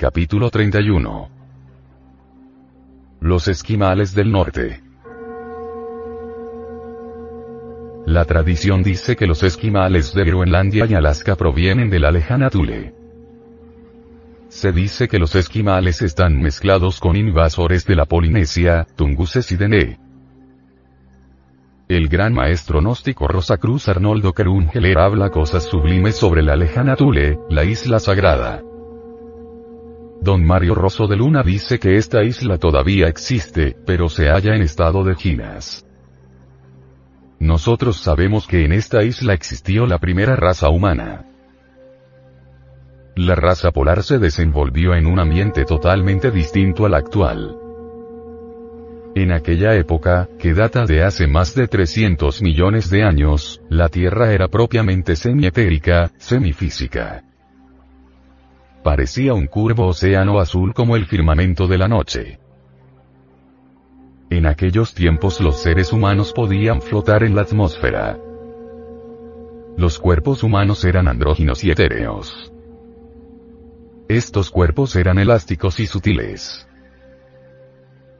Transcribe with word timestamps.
Capítulo 0.00 0.48
31 0.48 1.28
Los 3.20 3.48
esquimales 3.48 4.14
del 4.14 4.32
norte 4.32 4.80
La 8.06 8.24
tradición 8.24 8.82
dice 8.82 9.14
que 9.14 9.26
los 9.26 9.42
esquimales 9.42 10.14
de 10.14 10.24
Groenlandia 10.24 10.86
y 10.86 10.94
Alaska 10.94 11.36
provienen 11.36 11.90
de 11.90 11.98
la 11.98 12.10
lejana 12.12 12.48
Thule. 12.48 12.94
Se 14.48 14.72
dice 14.72 15.06
que 15.06 15.18
los 15.18 15.34
esquimales 15.34 16.00
están 16.00 16.40
mezclados 16.40 16.98
con 16.98 17.14
invasores 17.16 17.84
de 17.84 17.96
la 17.96 18.06
Polinesia, 18.06 18.86
Tunguses 18.96 19.52
y 19.52 19.56
Dene. 19.56 20.00
El 21.88 22.08
gran 22.08 22.32
maestro 22.32 22.80
gnóstico 22.80 23.28
Rosacruz 23.28 23.86
Arnoldo 23.90 24.32
Kerungeler 24.32 24.98
habla 24.98 25.28
cosas 25.28 25.64
sublimes 25.64 26.16
sobre 26.16 26.42
la 26.42 26.56
lejana 26.56 26.96
Thule, 26.96 27.38
la 27.50 27.64
isla 27.64 27.98
sagrada. 27.98 28.62
Don 30.22 30.44
Mario 30.44 30.74
Rosso 30.74 31.06
de 31.06 31.16
Luna 31.16 31.42
dice 31.42 31.78
que 31.78 31.96
esta 31.96 32.22
isla 32.22 32.58
todavía 32.58 33.08
existe, 33.08 33.74
pero 33.86 34.08
se 34.10 34.28
halla 34.28 34.54
en 34.54 34.62
estado 34.62 35.02
de 35.02 35.14
ginas. 35.14 35.86
Nosotros 37.38 37.96
sabemos 37.96 38.46
que 38.46 38.66
en 38.66 38.72
esta 38.72 39.02
isla 39.02 39.32
existió 39.32 39.86
la 39.86 39.98
primera 39.98 40.36
raza 40.36 40.68
humana. 40.68 41.24
La 43.16 43.34
raza 43.34 43.70
polar 43.70 44.02
se 44.02 44.18
desenvolvió 44.18 44.94
en 44.94 45.06
un 45.06 45.18
ambiente 45.18 45.64
totalmente 45.64 46.30
distinto 46.30 46.84
al 46.84 46.94
actual. 46.94 47.56
En 49.14 49.32
aquella 49.32 49.74
época, 49.74 50.28
que 50.38 50.52
data 50.52 50.84
de 50.84 51.02
hace 51.02 51.26
más 51.26 51.54
de 51.54 51.66
300 51.66 52.42
millones 52.42 52.90
de 52.90 53.02
años, 53.04 53.62
la 53.70 53.88
Tierra 53.88 54.32
era 54.32 54.48
propiamente 54.48 55.16
semietérica, 55.16 56.12
semifísica. 56.18 57.24
Parecía 58.82 59.34
un 59.34 59.46
curvo 59.46 59.88
océano 59.88 60.38
azul 60.38 60.72
como 60.72 60.96
el 60.96 61.06
firmamento 61.06 61.66
de 61.66 61.78
la 61.78 61.86
noche. 61.86 62.38
En 64.30 64.46
aquellos 64.46 64.94
tiempos 64.94 65.40
los 65.40 65.60
seres 65.60 65.92
humanos 65.92 66.32
podían 66.32 66.80
flotar 66.80 67.22
en 67.24 67.34
la 67.34 67.42
atmósfera. 67.42 68.18
Los 69.76 69.98
cuerpos 69.98 70.42
humanos 70.42 70.84
eran 70.84 71.08
andróginos 71.08 71.62
y 71.64 71.70
etéreos. 71.70 72.52
Estos 74.08 74.50
cuerpos 74.50 74.96
eran 74.96 75.18
elásticos 75.18 75.78
y 75.78 75.86
sutiles. 75.86 76.66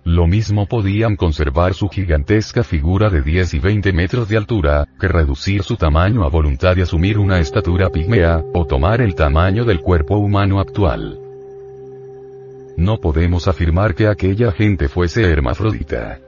Lo 0.04 0.26
mismo 0.26 0.66
podían 0.66 1.16
conservar 1.16 1.74
su 1.74 1.88
gigantesca 1.88 2.64
figura 2.64 3.08
de 3.08 3.22
10 3.22 3.54
y 3.54 3.58
20 3.58 3.92
metros 3.92 4.28
de 4.28 4.36
altura, 4.36 4.88
que 5.00 5.08
reducir 5.08 5.64
su 5.64 5.76
tamaño 5.76 6.22
a 6.22 6.28
voluntad 6.28 6.76
y 6.76 6.82
asumir 6.82 7.18
una 7.18 7.40
estatura 7.40 7.90
pigmea, 7.90 8.44
o 8.54 8.64
tomar 8.64 9.00
el 9.00 9.16
tamaño 9.16 9.64
del 9.64 9.80
cuerpo 9.80 10.18
humano 10.18 10.60
actual. 10.60 11.18
No 12.76 12.98
podemos 12.98 13.48
afirmar 13.48 13.96
que 13.96 14.06
aquella 14.06 14.52
gente 14.52 14.88
fuese 14.88 15.28
hermafrodita. 15.28 16.20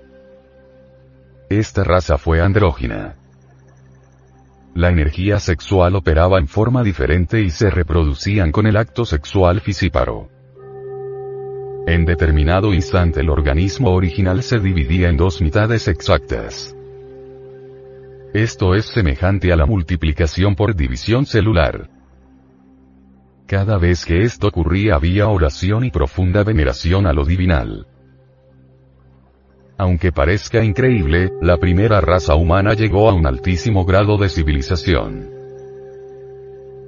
Esta 1.48 1.84
raza 1.84 2.18
fue 2.18 2.40
andrógina. 2.40 3.14
La 4.74 4.88
energía 4.88 5.38
sexual 5.38 5.94
operaba 5.94 6.38
en 6.38 6.48
forma 6.48 6.82
diferente 6.82 7.40
y 7.42 7.50
se 7.50 7.70
reproducían 7.70 8.50
con 8.50 8.66
el 8.66 8.76
acto 8.76 9.04
sexual 9.04 9.60
fisíparo. 9.60 10.28
En 11.86 12.04
determinado 12.06 12.72
instante 12.72 13.20
el 13.20 13.28
organismo 13.28 13.90
original 13.90 14.42
se 14.42 14.58
dividía 14.58 15.08
en 15.08 15.16
dos 15.16 15.42
mitades 15.42 15.88
exactas. 15.88 16.74
Esto 18.34 18.74
es 18.74 18.86
semejante 18.86 19.52
a 19.52 19.56
la 19.56 19.66
multiplicación 19.66 20.54
por 20.54 20.74
división 20.74 21.26
celular. 21.26 21.90
Cada 23.46 23.76
vez 23.76 24.06
que 24.06 24.22
esto 24.22 24.48
ocurría 24.48 24.94
había 24.94 25.28
oración 25.28 25.84
y 25.84 25.90
profunda 25.90 26.42
veneración 26.42 27.06
a 27.06 27.12
lo 27.12 27.26
divinal. 27.26 27.86
Aunque 29.76 30.12
parezca 30.12 30.64
increíble, 30.64 31.30
la 31.42 31.58
primera 31.58 32.00
raza 32.00 32.34
humana 32.34 32.72
llegó 32.72 33.10
a 33.10 33.12
un 33.12 33.26
altísimo 33.26 33.84
grado 33.84 34.16
de 34.16 34.30
civilización. 34.30 35.28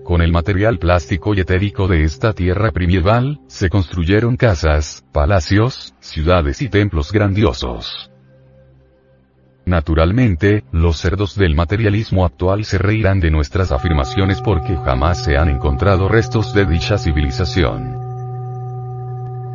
Con 0.02 0.22
el 0.22 0.32
material 0.32 0.78
plástico 0.78 1.34
y 1.34 1.40
etérico 1.40 1.88
de 1.88 2.04
esta 2.04 2.32
tierra 2.32 2.72
primival, 2.72 3.40
se 3.48 3.68
construyeron 3.68 4.38
casas, 4.38 5.04
palacios, 5.12 5.94
ciudades 6.00 6.62
y 6.62 6.70
templos 6.70 7.12
grandiosos. 7.12 8.13
Naturalmente, 9.66 10.64
los 10.72 10.98
cerdos 10.98 11.36
del 11.36 11.54
materialismo 11.54 12.26
actual 12.26 12.64
se 12.64 12.76
reirán 12.76 13.20
de 13.20 13.30
nuestras 13.30 13.72
afirmaciones 13.72 14.42
porque 14.42 14.76
jamás 14.76 15.24
se 15.24 15.38
han 15.38 15.48
encontrado 15.48 16.08
restos 16.08 16.52
de 16.52 16.66
dicha 16.66 16.98
civilización. 16.98 18.04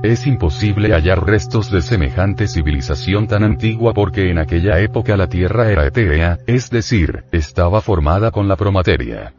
Es 0.02 0.26
imposible 0.26 0.94
hallar 0.94 1.26
restos 1.26 1.70
de 1.70 1.82
semejante 1.82 2.48
civilización 2.48 3.28
tan 3.28 3.44
antigua 3.44 3.94
porque 3.94 4.32
en 4.32 4.40
aquella 4.40 4.80
época 4.80 5.16
la 5.16 5.28
Tierra 5.28 5.70
era 5.70 5.86
etérea, 5.86 6.40
es 6.48 6.70
decir, 6.70 7.26
estaba 7.32 7.82
formada 7.82 8.32
con 8.32 8.48
la 8.48 8.56
promateria. 8.56 9.34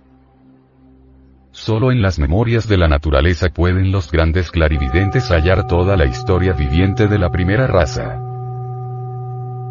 Solo 1.51 1.91
en 1.91 2.01
las 2.01 2.21
memorias 2.21 2.69
de 2.69 2.77
la 2.77 2.87
naturaleza 2.87 3.49
pueden 3.49 3.91
los 3.91 4.13
grandes 4.13 4.53
clarividentes 4.53 5.31
hallar 5.31 5.67
toda 5.67 5.97
la 5.97 6.05
historia 6.05 6.53
viviente 6.53 7.09
de 7.09 7.19
la 7.19 7.31
primera 7.31 7.67
raza. 7.67 8.30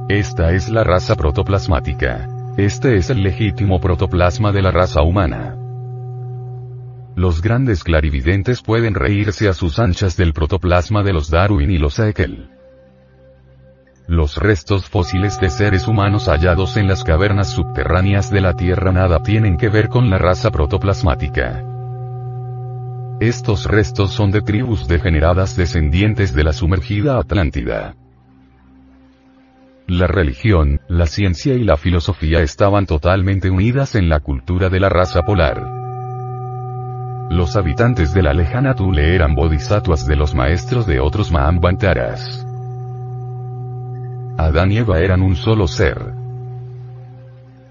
Esta 0.09 0.53
es 0.53 0.69
la 0.69 0.83
raza 0.83 1.13
protoplasmática. 1.13 2.27
Este 2.57 2.95
es 2.95 3.11
el 3.11 3.21
legítimo 3.21 3.79
protoplasma 3.79 4.51
de 4.51 4.63
la 4.63 4.71
raza 4.71 5.03
humana. 5.03 5.55
Los 7.15 7.43
grandes 7.43 7.83
clarividentes 7.83 8.63
pueden 8.63 8.95
reírse 8.95 9.47
a 9.47 9.53
sus 9.53 9.77
anchas 9.77 10.17
del 10.17 10.33
protoplasma 10.33 11.03
de 11.03 11.13
los 11.13 11.29
Darwin 11.29 11.69
y 11.69 11.77
los 11.77 11.99
Haeckel. 11.99 12.49
Los 14.07 14.37
restos 14.37 14.89
fósiles 14.89 15.39
de 15.39 15.51
seres 15.51 15.87
humanos 15.87 16.27
hallados 16.27 16.75
en 16.77 16.87
las 16.87 17.03
cavernas 17.03 17.51
subterráneas 17.51 18.31
de 18.31 18.41
la 18.41 18.55
Tierra 18.55 18.91
nada 18.91 19.21
tienen 19.21 19.57
que 19.57 19.69
ver 19.69 19.89
con 19.89 20.09
la 20.09 20.17
raza 20.17 20.49
protoplasmática. 20.49 21.63
Estos 23.19 23.65
restos 23.65 24.09
son 24.09 24.31
de 24.31 24.41
tribus 24.41 24.87
degeneradas 24.87 25.55
descendientes 25.55 26.33
de 26.33 26.45
la 26.45 26.53
sumergida 26.53 27.19
Atlántida. 27.19 27.93
La 29.89 30.05
religión, 30.05 30.81
la 30.87 31.07
ciencia 31.07 31.55
y 31.55 31.63
la 31.63 31.75
filosofía 31.75 32.41
estaban 32.41 32.85
totalmente 32.85 33.49
unidas 33.49 33.95
en 33.95 34.07
la 34.07 34.19
cultura 34.19 34.69
de 34.69 34.79
la 34.79 34.87
raza 34.87 35.23
polar. 35.23 35.65
Los 37.31 37.55
habitantes 37.55 38.13
de 38.13 38.21
la 38.21 38.35
lejana 38.35 38.75
Tule 38.75 39.15
eran 39.15 39.33
bodhisattvas 39.33 40.05
de 40.05 40.15
los 40.15 40.35
maestros 40.35 40.85
de 40.85 40.99
otros 40.99 41.31
Mahambantaras. 41.31 42.45
Adán 44.37 44.71
y 44.71 44.77
Eva 44.77 44.99
eran 44.99 45.23
un 45.23 45.35
solo 45.35 45.65
ser. 45.65 46.13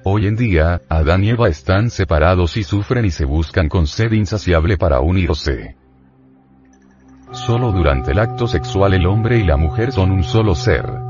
Hoy 0.02 0.26
en 0.26 0.34
día, 0.34 0.80
Adán 0.88 1.22
y 1.22 1.28
Eva 1.28 1.48
están 1.48 1.88
separados 1.88 2.56
y 2.56 2.64
sufren 2.64 3.04
y 3.04 3.12
se 3.12 3.26
buscan 3.26 3.68
con 3.68 3.86
sed 3.86 4.10
insaciable 4.10 4.76
para 4.76 4.98
unirse. 4.98 5.76
Solo 7.30 7.70
durante 7.70 8.10
el 8.10 8.18
acto 8.18 8.48
sexual 8.48 8.94
el 8.94 9.06
hombre 9.06 9.38
y 9.38 9.44
la 9.44 9.56
mujer 9.56 9.92
son 9.92 10.10
un 10.10 10.24
solo 10.24 10.56
ser. 10.56 11.07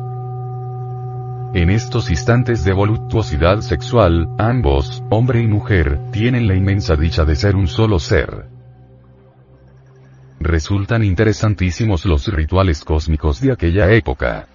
En 1.54 1.70
estos 1.70 2.10
instantes 2.10 2.62
de 2.62 2.74
voluptuosidad 2.74 3.60
sexual, 3.62 4.28
ambos, 4.38 5.02
hombre 5.08 5.40
y 5.40 5.46
mujer, 5.46 5.98
tienen 6.12 6.46
la 6.46 6.54
inmensa 6.54 6.94
dicha 6.94 7.24
de 7.24 7.36
ser 7.36 7.56
un 7.56 7.66
solo 7.66 7.98
ser. 7.98 8.44
Resultan 10.40 11.02
interesantísimos 11.02 12.04
los 12.04 12.28
rituales 12.28 12.84
cósmicos 12.84 13.40
de 13.40 13.52
aquella 13.52 13.90
época. 13.90 14.46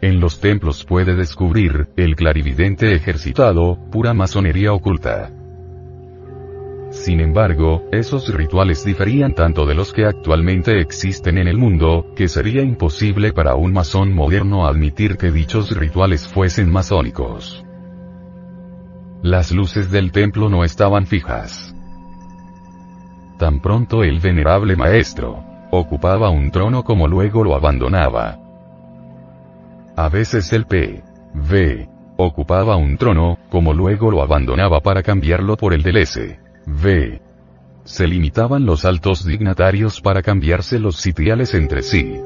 En 0.00 0.18
los 0.18 0.40
templos 0.40 0.84
puede 0.84 1.14
descubrir, 1.14 1.88
el 1.96 2.16
clarividente 2.16 2.94
ejercitado, 2.94 3.78
pura 3.90 4.14
masonería 4.14 4.72
oculta. 4.72 5.30
Sin 6.94 7.20
embargo, 7.20 7.82
esos 7.90 8.32
rituales 8.32 8.84
diferían 8.84 9.34
tanto 9.34 9.66
de 9.66 9.74
los 9.74 9.92
que 9.92 10.06
actualmente 10.06 10.80
existen 10.80 11.38
en 11.38 11.48
el 11.48 11.58
mundo, 11.58 12.06
que 12.14 12.28
sería 12.28 12.62
imposible 12.62 13.32
para 13.32 13.56
un 13.56 13.72
masón 13.72 14.14
moderno 14.14 14.66
admitir 14.66 15.18
que 15.18 15.32
dichos 15.32 15.76
rituales 15.76 16.28
fuesen 16.28 16.70
masónicos. 16.70 17.64
Las 19.22 19.50
luces 19.50 19.90
del 19.90 20.12
templo 20.12 20.48
no 20.48 20.62
estaban 20.64 21.06
fijas. 21.06 21.74
Tan 23.38 23.60
pronto 23.60 24.04
el 24.04 24.20
venerable 24.20 24.76
maestro 24.76 25.44
ocupaba 25.72 26.30
un 26.30 26.52
trono 26.52 26.84
como 26.84 27.08
luego 27.08 27.42
lo 27.42 27.56
abandonaba. 27.56 28.38
A 29.96 30.08
veces 30.08 30.52
el 30.52 30.64
P. 30.66 31.02
V. 31.34 31.88
ocupaba 32.16 32.76
un 32.76 32.96
trono, 32.96 33.36
como 33.50 33.74
luego 33.74 34.12
lo 34.12 34.22
abandonaba 34.22 34.80
para 34.80 35.02
cambiarlo 35.02 35.56
por 35.56 35.74
el 35.74 35.82
del 35.82 35.96
S. 35.96 36.43
V. 36.66 37.20
Se 37.84 38.06
limitaban 38.06 38.64
los 38.64 38.84
altos 38.84 39.24
dignatarios 39.24 40.00
para 40.00 40.22
cambiarse 40.22 40.78
los 40.78 40.96
sitiales 40.96 41.54
entre 41.54 41.82
sí. 41.82 42.18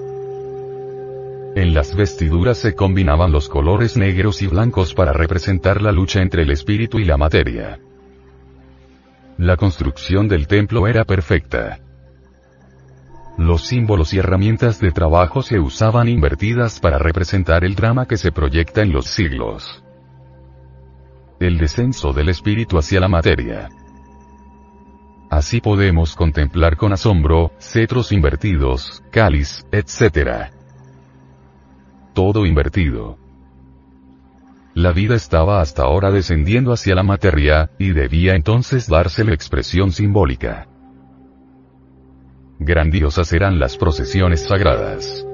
En 1.56 1.74
las 1.74 1.96
vestiduras 1.96 2.58
se 2.58 2.74
combinaban 2.74 3.32
los 3.32 3.48
colores 3.48 3.96
negros 3.96 4.42
y 4.42 4.46
blancos 4.46 4.94
para 4.94 5.12
representar 5.12 5.82
la 5.82 5.90
lucha 5.90 6.22
entre 6.22 6.42
el 6.42 6.50
espíritu 6.50 7.00
y 7.00 7.04
la 7.04 7.16
materia. 7.16 7.80
La 9.38 9.56
construcción 9.56 10.28
del 10.28 10.46
templo 10.46 10.86
era 10.86 11.04
perfecta. 11.04 11.80
Los 13.36 13.62
símbolos 13.62 14.14
y 14.14 14.18
herramientas 14.18 14.80
de 14.80 14.90
trabajo 14.90 15.42
se 15.42 15.58
usaban 15.58 16.08
invertidas 16.08 16.80
para 16.80 16.98
representar 16.98 17.64
el 17.64 17.74
drama 17.74 18.06
que 18.06 18.16
se 18.16 18.32
proyecta 18.32 18.82
en 18.82 18.92
los 18.92 19.06
siglos. 19.06 19.82
El 21.40 21.58
descenso 21.58 22.12
del 22.12 22.28
espíritu 22.28 22.78
hacia 22.78 23.00
la 23.00 23.08
materia. 23.08 23.68
Así 25.30 25.60
podemos 25.60 26.14
contemplar 26.16 26.76
con 26.76 26.92
asombro, 26.92 27.52
cetros 27.58 28.12
invertidos, 28.12 29.02
cáliz, 29.10 29.66
etc. 29.72 30.50
Todo 32.14 32.46
invertido. 32.46 33.18
La 34.74 34.92
vida 34.92 35.16
estaba 35.16 35.60
hasta 35.60 35.82
ahora 35.82 36.10
descendiendo 36.10 36.72
hacia 36.72 36.94
la 36.94 37.02
materia, 37.02 37.70
y 37.78 37.90
debía 37.90 38.36
entonces 38.36 38.88
dársele 38.88 39.34
expresión 39.34 39.92
simbólica. 39.92 40.66
Grandiosas 42.58 43.32
eran 43.32 43.58
las 43.58 43.76
procesiones 43.76 44.46
sagradas. 44.46 45.26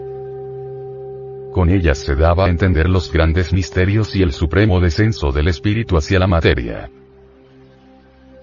Con 1.52 1.70
ellas 1.70 1.98
se 1.98 2.16
daba 2.16 2.46
a 2.46 2.48
entender 2.48 2.88
los 2.88 3.12
grandes 3.12 3.52
misterios 3.52 4.16
y 4.16 4.22
el 4.22 4.32
supremo 4.32 4.80
descenso 4.80 5.30
del 5.30 5.46
espíritu 5.46 5.96
hacia 5.96 6.18
la 6.18 6.26
materia. 6.26 6.90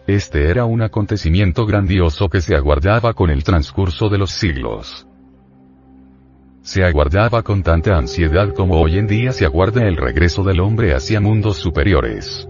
Este 0.07 0.49
era 0.49 0.65
un 0.65 0.81
acontecimiento 0.81 1.65
grandioso 1.65 2.27
que 2.27 2.41
se 2.41 2.55
aguardaba 2.55 3.13
con 3.13 3.29
el 3.29 3.43
transcurso 3.43 4.09
de 4.09 4.17
los 4.17 4.31
siglos. 4.31 5.07
Se 6.63 6.83
aguardaba 6.83 7.43
con 7.43 7.63
tanta 7.63 7.97
ansiedad 7.97 8.53
como 8.53 8.79
hoy 8.79 8.97
en 8.97 9.07
día 9.07 9.31
se 9.31 9.45
aguarda 9.45 9.87
el 9.87 9.97
regreso 9.97 10.43
del 10.43 10.59
hombre 10.59 10.93
hacia 10.93 11.21
mundos 11.21 11.57
superiores. 11.57 12.47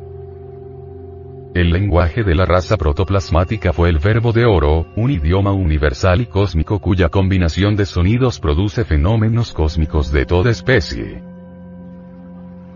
El 1.53 1.71
lenguaje 1.71 2.23
de 2.23 2.33
la 2.33 2.45
raza 2.45 2.77
protoplasmática 2.77 3.73
fue 3.73 3.89
el 3.89 3.99
verbo 3.99 4.31
de 4.31 4.45
oro, 4.45 4.87
un 4.95 5.11
idioma 5.11 5.51
universal 5.51 6.21
y 6.21 6.27
cósmico 6.27 6.79
cuya 6.79 7.09
combinación 7.09 7.75
de 7.75 7.85
sonidos 7.85 8.39
produce 8.39 8.85
fenómenos 8.85 9.51
cósmicos 9.51 10.11
de 10.13 10.25
toda 10.25 10.51
especie. 10.51 11.30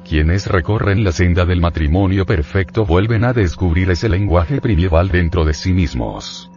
Quienes 0.07 0.45
recorren 0.45 1.03
la 1.03 1.11
senda 1.11 1.45
del 1.45 1.59
matrimonio 1.59 2.27
perfecto 2.27 2.85
vuelven 2.85 3.23
a 3.23 3.33
descubrir 3.33 3.89
ese 3.89 4.07
lenguaje 4.07 4.61
primeval 4.61 5.09
dentro 5.09 5.45
de 5.45 5.55
sí 5.55 5.73
mismos. 5.73 6.51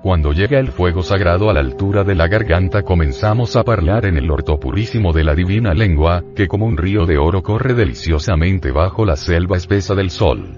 Cuando 0.00 0.32
llega 0.32 0.60
el 0.60 0.68
fuego 0.68 1.02
sagrado 1.02 1.50
a 1.50 1.54
la 1.54 1.58
altura 1.58 2.04
de 2.04 2.14
la 2.14 2.28
garganta 2.28 2.84
comenzamos 2.84 3.56
a 3.56 3.64
hablar 3.66 4.06
en 4.06 4.16
el 4.16 4.30
orto 4.30 4.60
purísimo 4.60 5.12
de 5.12 5.24
la 5.24 5.34
divina 5.34 5.74
lengua, 5.74 6.22
que 6.36 6.46
como 6.46 6.66
un 6.66 6.76
río 6.76 7.04
de 7.04 7.18
oro 7.18 7.42
corre 7.42 7.74
deliciosamente 7.74 8.70
bajo 8.70 9.04
la 9.04 9.16
selva 9.16 9.56
espesa 9.56 9.96
del 9.96 10.10
sol. 10.10 10.56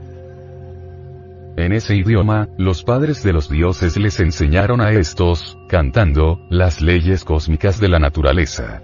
En 1.56 1.72
ese 1.72 1.96
idioma, 1.96 2.48
los 2.58 2.82
padres 2.82 3.22
de 3.22 3.32
los 3.32 3.48
dioses 3.48 3.96
les 3.96 4.20
enseñaron 4.20 4.82
a 4.82 4.92
estos, 4.92 5.56
cantando, 5.70 6.38
las 6.50 6.82
leyes 6.82 7.24
cósmicas 7.24 7.80
de 7.80 7.88
la 7.88 7.98
naturaleza. 7.98 8.82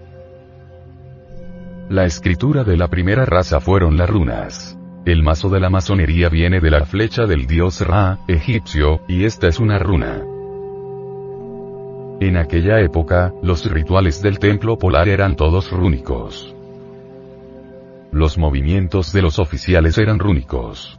La 1.89 2.05
escritura 2.05 2.65
de 2.65 2.77
la 2.77 2.89
primera 2.89 3.25
raza 3.25 3.61
fueron 3.61 3.97
las 3.97 4.11
runas. 4.11 4.77
El 5.05 5.23
mazo 5.23 5.49
de 5.51 5.61
la 5.61 5.71
masonería 5.71 6.29
viene 6.29 6.59
de 6.59 6.69
la 6.69 6.85
flecha 6.85 7.27
del 7.27 7.47
dios 7.47 7.81
Ra, 7.81 8.19
egipcio, 8.27 9.03
y 9.07 9.25
esta 9.25 9.47
es 9.47 9.61
una 9.61 9.79
runa. 9.79 10.25
En 12.19 12.37
aquella 12.39 12.81
época, 12.81 13.33
los 13.41 13.71
rituales 13.71 14.21
del 14.21 14.41
templo 14.41 14.77
polar 14.79 15.09
eran 15.09 15.37
todos 15.37 15.71
rúnicos. 15.71 16.53
Los 18.11 18.37
movimientos 18.37 19.13
de 19.13 19.23
los 19.23 19.39
oficiales 19.39 19.97
eran 19.97 20.19
rúnicos. 20.19 20.99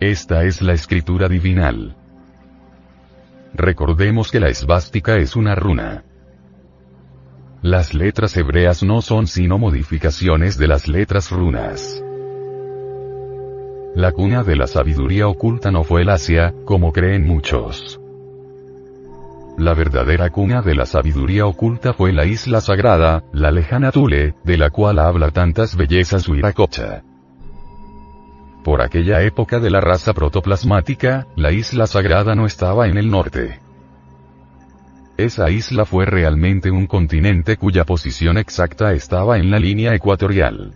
Esta 0.00 0.42
es 0.42 0.60
la 0.60 0.72
escritura 0.72 1.28
divinal. 1.28 1.94
Recordemos 3.54 4.32
que 4.32 4.40
la 4.40 4.48
esvástica 4.48 5.18
es 5.18 5.36
una 5.36 5.54
runa. 5.54 6.02
Las 7.62 7.92
letras 7.92 8.34
hebreas 8.38 8.82
no 8.82 9.02
son 9.02 9.26
sino 9.26 9.58
modificaciones 9.58 10.56
de 10.56 10.66
las 10.66 10.88
letras 10.88 11.30
runas. 11.30 12.02
La 13.94 14.12
cuna 14.12 14.42
de 14.42 14.56
la 14.56 14.66
sabiduría 14.66 15.28
oculta 15.28 15.70
no 15.70 15.84
fue 15.84 16.00
el 16.00 16.08
Asia, 16.08 16.54
como 16.64 16.90
creen 16.90 17.26
muchos. 17.26 18.00
La 19.58 19.74
verdadera 19.74 20.30
cuna 20.30 20.62
de 20.62 20.74
la 20.74 20.86
sabiduría 20.86 21.44
oculta 21.44 21.92
fue 21.92 22.14
la 22.14 22.24
isla 22.24 22.62
sagrada, 22.62 23.24
la 23.34 23.50
lejana 23.50 23.92
Tule, 23.92 24.36
de 24.42 24.56
la 24.56 24.70
cual 24.70 24.98
habla 24.98 25.30
tantas 25.30 25.76
bellezas 25.76 26.26
Huiracocha. 26.26 27.02
Por 28.64 28.80
aquella 28.80 29.20
época 29.20 29.58
de 29.58 29.68
la 29.68 29.82
raza 29.82 30.14
protoplasmática, 30.14 31.26
la 31.36 31.52
isla 31.52 31.86
sagrada 31.86 32.34
no 32.34 32.46
estaba 32.46 32.88
en 32.88 32.96
el 32.96 33.10
norte. 33.10 33.60
Esa 35.20 35.50
isla 35.50 35.84
fue 35.84 36.06
realmente 36.06 36.70
un 36.70 36.86
continente 36.86 37.58
cuya 37.58 37.84
posición 37.84 38.38
exacta 38.38 38.94
estaba 38.94 39.36
en 39.36 39.50
la 39.50 39.58
línea 39.58 39.94
ecuatorial. 39.94 40.72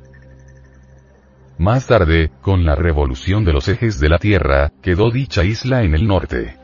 Más 1.56 1.86
tarde, 1.86 2.30
con 2.42 2.66
la 2.66 2.74
revolución 2.74 3.46
de 3.46 3.54
los 3.54 3.68
ejes 3.68 3.98
de 4.00 4.10
la 4.10 4.18
Tierra, 4.18 4.70
quedó 4.82 5.10
dicha 5.10 5.44
isla 5.44 5.82
en 5.82 5.94
el 5.94 6.06
norte. 6.06 6.58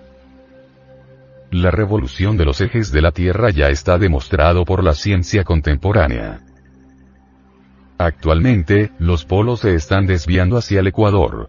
La 1.50 1.70
revolución 1.70 2.36
de 2.36 2.44
los 2.44 2.60
ejes 2.60 2.92
de 2.92 3.00
la 3.00 3.12
Tierra 3.12 3.48
ya 3.48 3.68
está 3.68 3.96
demostrado 3.96 4.66
por 4.66 4.84
la 4.84 4.92
ciencia 4.92 5.42
contemporánea. 5.42 6.40
Actualmente, 7.96 8.92
los 8.98 9.24
polos 9.24 9.60
se 9.60 9.74
están 9.74 10.04
desviando 10.04 10.58
hacia 10.58 10.80
el 10.80 10.88
Ecuador, 10.88 11.48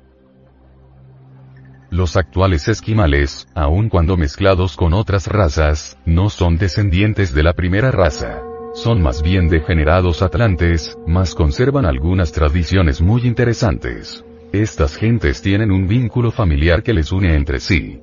los 1.92 2.16
actuales 2.16 2.70
esquimales, 2.70 3.48
aun 3.54 3.90
cuando 3.90 4.16
mezclados 4.16 4.78
con 4.78 4.94
otras 4.94 5.28
razas, 5.28 5.98
no 6.06 6.30
son 6.30 6.58
descendientes 6.58 7.34
de 7.34 7.44
la 7.44 7.54
primera 7.54 7.92
raza. 7.92 8.42
Son 8.74 9.02
más 9.02 9.22
bien 9.22 9.50
degenerados 9.50 10.22
atlantes, 10.22 10.98
mas 11.06 11.36
conservan 11.36 11.86
algunas 11.86 12.32
tradiciones 12.32 13.02
muy 13.02 13.28
interesantes. 13.28 14.24
Estas 14.54 14.96
gentes 14.96 15.42
tienen 15.42 15.70
un 15.70 15.88
vínculo 15.88 16.32
familiar 16.32 16.82
que 16.82 16.94
les 16.94 17.12
une 17.12 17.36
entre 17.36 17.60
sí. 17.60 18.00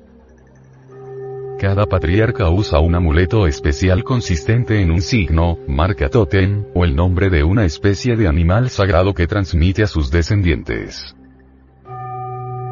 Cada 1.59 1.87
patriarca 1.87 2.47
usa 2.49 2.79
un 2.79 2.93
amuleto 2.93 3.47
especial 3.47 4.03
consistente 4.03 4.81
en 4.81 4.91
un 4.91 5.01
signo, 5.01 5.57
marca 5.67 6.09
tótem, 6.09 6.63
o 6.75 6.85
el 6.85 6.95
nombre 6.95 7.29
de 7.29 7.43
una 7.43 7.65
especie 7.65 8.15
de 8.15 8.27
animal 8.27 8.69
sagrado 8.69 9.15
que 9.15 9.27
transmite 9.27 9.81
a 9.81 9.87
sus 9.87 10.11
descendientes. 10.11 11.15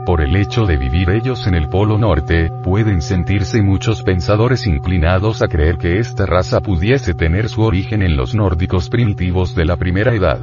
Por 0.08 0.22
el 0.22 0.38
hecho 0.38 0.66
de 0.66 0.78
vivir 0.78 1.10
ellos 1.10 1.48
en 1.48 1.54
el 1.54 1.68
Polo 1.68 1.98
Norte, 1.98 2.50
pueden 2.64 3.02
sentirse 3.02 3.62
muchos 3.62 4.04
pensadores 4.04 4.66
inclinados 4.66 5.42
a 5.42 5.50
creer 5.50 5.78
que 5.78 6.00
esta 6.00 6.26
raza 6.26 6.62
pudiese 6.62 7.14
tener 7.14 7.50
su 7.50 7.62
origen 7.62 8.02
en 8.02 8.16
los 8.16 8.34
nórdicos 8.34 8.88
primitivos 8.88 9.54
de 9.54 9.66
la 9.66 9.76
primera 9.76 10.16
edad. 10.16 10.40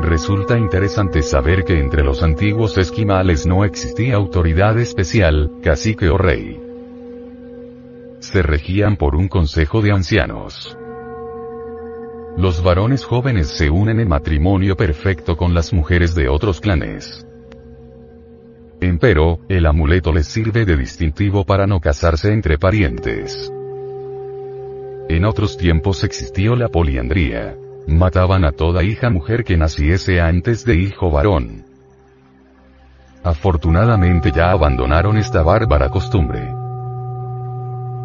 Resulta 0.00 0.58
interesante 0.58 1.22
saber 1.22 1.64
que 1.64 1.80
entre 1.80 2.04
los 2.04 2.22
antiguos 2.22 2.76
esquimales 2.76 3.46
no 3.46 3.64
existía 3.64 4.16
autoridad 4.16 4.78
especial, 4.78 5.50
cacique 5.62 6.10
o 6.10 6.18
rey. 6.18 6.60
Se 8.18 8.42
regían 8.42 8.98
por 8.98 9.16
un 9.16 9.28
consejo 9.28 9.80
de 9.80 9.92
ancianos. 9.92 10.76
Los 12.36 12.62
varones 12.62 13.02
jóvenes 13.06 13.48
se 13.48 13.70
unen 13.70 13.98
en 13.98 14.08
matrimonio 14.08 14.76
perfecto 14.76 15.38
con 15.38 15.54
las 15.54 15.72
mujeres 15.72 16.14
de 16.14 16.28
otros 16.28 16.60
clanes. 16.60 17.26
Empero, 18.80 19.40
el 19.48 19.64
amuleto 19.64 20.12
les 20.12 20.26
sirve 20.26 20.66
de 20.66 20.76
distintivo 20.76 21.44
para 21.44 21.66
no 21.66 21.80
casarse 21.80 22.32
entre 22.32 22.58
parientes. 22.58 23.50
En 25.08 25.24
otros 25.24 25.56
tiempos 25.56 26.04
existió 26.04 26.56
la 26.56 26.68
poliandría. 26.68 27.56
Mataban 27.86 28.44
a 28.44 28.52
toda 28.52 28.82
hija 28.82 29.08
mujer 29.08 29.44
que 29.44 29.56
naciese 29.56 30.20
antes 30.20 30.64
de 30.64 30.76
hijo 30.76 31.10
varón. 31.10 31.64
Afortunadamente 33.22 34.30
ya 34.30 34.50
abandonaron 34.50 35.16
esta 35.16 35.42
bárbara 35.42 35.88
costumbre. 35.88 36.42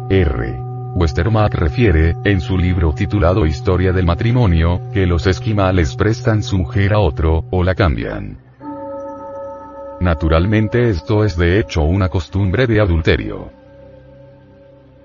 R. 0.08 0.58
Westermarck 0.94 1.54
refiere, 1.54 2.14
en 2.24 2.40
su 2.40 2.56
libro 2.56 2.92
titulado 2.92 3.46
Historia 3.46 3.92
del 3.92 4.06
matrimonio, 4.06 4.80
que 4.92 5.06
los 5.06 5.26
esquimales 5.26 5.96
prestan 5.96 6.42
su 6.42 6.58
mujer 6.58 6.92
a 6.92 6.98
otro, 6.98 7.44
o 7.50 7.62
la 7.62 7.74
cambian. 7.74 8.51
Naturalmente 10.02 10.90
esto 10.90 11.22
es 11.22 11.36
de 11.36 11.60
hecho 11.60 11.82
una 11.82 12.08
costumbre 12.08 12.66
de 12.66 12.80
adulterio. 12.80 13.52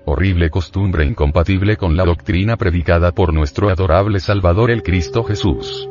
Horrible 0.06 0.50
costumbre 0.50 1.04
incompatible 1.04 1.76
con 1.76 1.96
la 1.96 2.04
doctrina 2.04 2.56
predicada 2.56 3.12
por 3.12 3.32
nuestro 3.32 3.68
adorable 3.68 4.18
Salvador 4.18 4.72
el 4.72 4.82
Cristo 4.82 5.22
Jesús. 5.22 5.88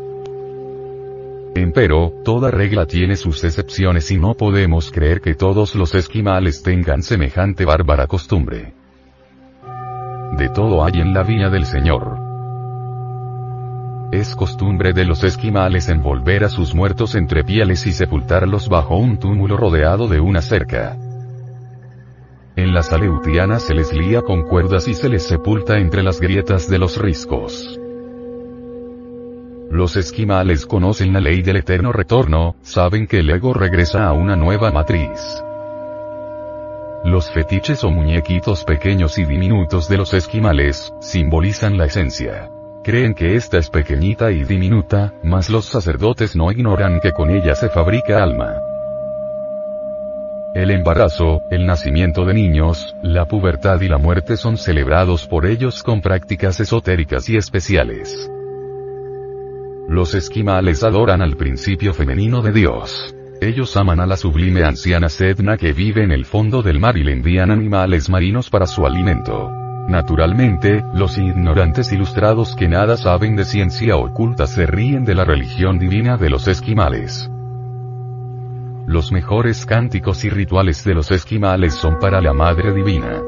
Empero, 1.56 2.16
toda 2.26 2.52
regla 2.52 2.86
tiene 2.86 3.16
sus 3.16 3.46
excepciones 3.46 4.12
y 4.12 4.18
no 4.18 4.34
podemos 4.34 4.92
creer 4.92 5.22
que 5.22 5.36
todos 5.36 5.74
los 5.76 5.96
esquimales 5.96 6.62
tengan 6.62 7.02
semejante 7.02 7.64
bárbara 7.64 8.08
costumbre. 8.08 8.74
De 10.34 10.50
todo 10.50 10.84
hay 10.84 11.00
en 11.00 11.14
la 11.14 11.24
vía 11.24 11.50
del 11.50 11.66
Señor. 11.66 12.17
Es 14.12 14.36
costumbre 14.36 14.94
de 14.94 15.04
los 15.04 15.26
esquimales 15.26 15.90
envolver 15.90 16.46
a 16.46 16.50
sus 16.50 16.74
muertos 16.74 17.14
entre 17.16 17.44
pieles 17.44 17.86
y 17.88 17.92
sepultarlos 17.92 18.70
bajo 18.70 18.96
un 18.96 19.20
túmulo 19.20 19.58
rodeado 19.58 20.08
de 20.08 20.22
una 20.22 20.42
cerca. 20.42 20.96
En 22.56 22.74
las 22.74 22.94
aleutianas 22.94 23.64
se 23.64 23.74
les 23.74 23.92
lía 23.92 24.22
con 24.22 24.44
cuerdas 24.44 24.88
y 24.88 24.94
se 24.94 25.10
les 25.10 25.24
sepulta 25.24 25.78
entre 25.78 26.04
las 26.04 26.22
grietas 26.22 26.70
de 26.70 26.80
los 26.80 26.98
riscos. 26.98 27.78
Los 29.70 29.98
esquimales 29.98 30.66
conocen 30.66 31.12
la 31.12 31.20
ley 31.20 31.42
del 31.42 31.58
eterno 31.58 31.92
retorno, 31.92 32.56
saben 32.62 33.08
que 33.08 33.20
el 33.20 33.30
ego 33.30 33.54
regresa 33.54 34.08
a 34.08 34.14
una 34.14 34.38
nueva 34.38 34.72
matriz. 34.72 35.44
Los 37.04 37.30
fetiches 37.30 37.84
o 37.84 37.92
muñequitos 37.92 38.64
pequeños 38.64 39.18
y 39.18 39.26
diminutos 39.26 39.90
de 39.90 39.98
los 39.98 40.14
esquimales, 40.14 40.94
simbolizan 41.02 41.78
la 41.78 41.86
esencia. 41.86 42.50
Creen 42.88 43.16
que 43.16 43.36
esta 43.36 43.58
es 43.58 43.70
pequeñita 43.70 44.32
y 44.32 44.46
diminuta, 44.46 45.14
mas 45.22 45.50
los 45.50 45.66
sacerdotes 45.66 46.38
no 46.38 46.50
ignoran 46.54 47.02
que 47.02 47.12
con 47.12 47.30
ella 47.30 47.54
se 47.54 47.68
fabrica 47.68 48.24
alma. 48.24 48.62
El 50.56 50.72
embarazo, 50.72 51.42
el 51.52 51.66
nacimiento 51.66 52.24
de 52.24 52.34
niños, 52.34 52.96
la 53.04 53.26
pubertad 53.26 53.82
y 53.82 53.90
la 53.90 53.98
muerte 53.98 54.38
son 54.38 54.56
celebrados 54.56 55.28
por 55.28 55.46
ellos 55.46 55.84
con 55.84 56.00
prácticas 56.00 56.62
esotéricas 56.62 57.28
y 57.28 57.36
especiales. 57.36 58.32
Los 59.90 60.16
esquimales 60.16 60.82
adoran 60.82 61.22
al 61.22 61.36
principio 61.36 61.94
femenino 61.94 62.42
de 62.42 62.54
Dios. 62.54 63.14
Ellos 63.42 63.76
aman 63.76 64.00
a 64.00 64.06
la 64.06 64.16
sublime 64.16 64.64
anciana 64.64 65.10
Sedna 65.10 65.58
que 65.58 65.74
vive 65.74 66.06
en 66.06 66.14
el 66.14 66.24
fondo 66.24 66.62
del 66.62 66.80
mar 66.80 66.98
y 66.98 67.04
le 67.04 67.12
envían 67.12 67.52
animales 67.52 68.10
marinos 68.10 68.50
para 68.50 68.66
su 68.66 68.86
alimento. 68.86 69.67
Naturalmente, 69.88 70.84
los 70.94 71.18
ignorantes 71.18 71.94
ilustrados 71.94 72.56
que 72.56 72.68
nada 72.68 72.98
saben 72.98 73.38
de 73.38 73.46
ciencia 73.46 73.96
oculta 73.96 74.46
se 74.46 74.66
ríen 74.66 75.06
de 75.06 75.16
la 75.16 75.24
religión 75.24 75.80
divina 75.80 76.18
de 76.18 76.30
los 76.30 76.48
esquimales. 76.50 77.32
Los 78.86 79.12
mejores 79.12 79.66
cánticos 79.66 80.26
y 80.26 80.30
rituales 80.30 80.84
de 80.84 80.94
los 80.94 81.12
esquimales 81.12 81.74
son 81.74 82.00
para 82.00 82.22
la 82.22 82.34
Madre 82.34 82.74
Divina. 82.74 83.22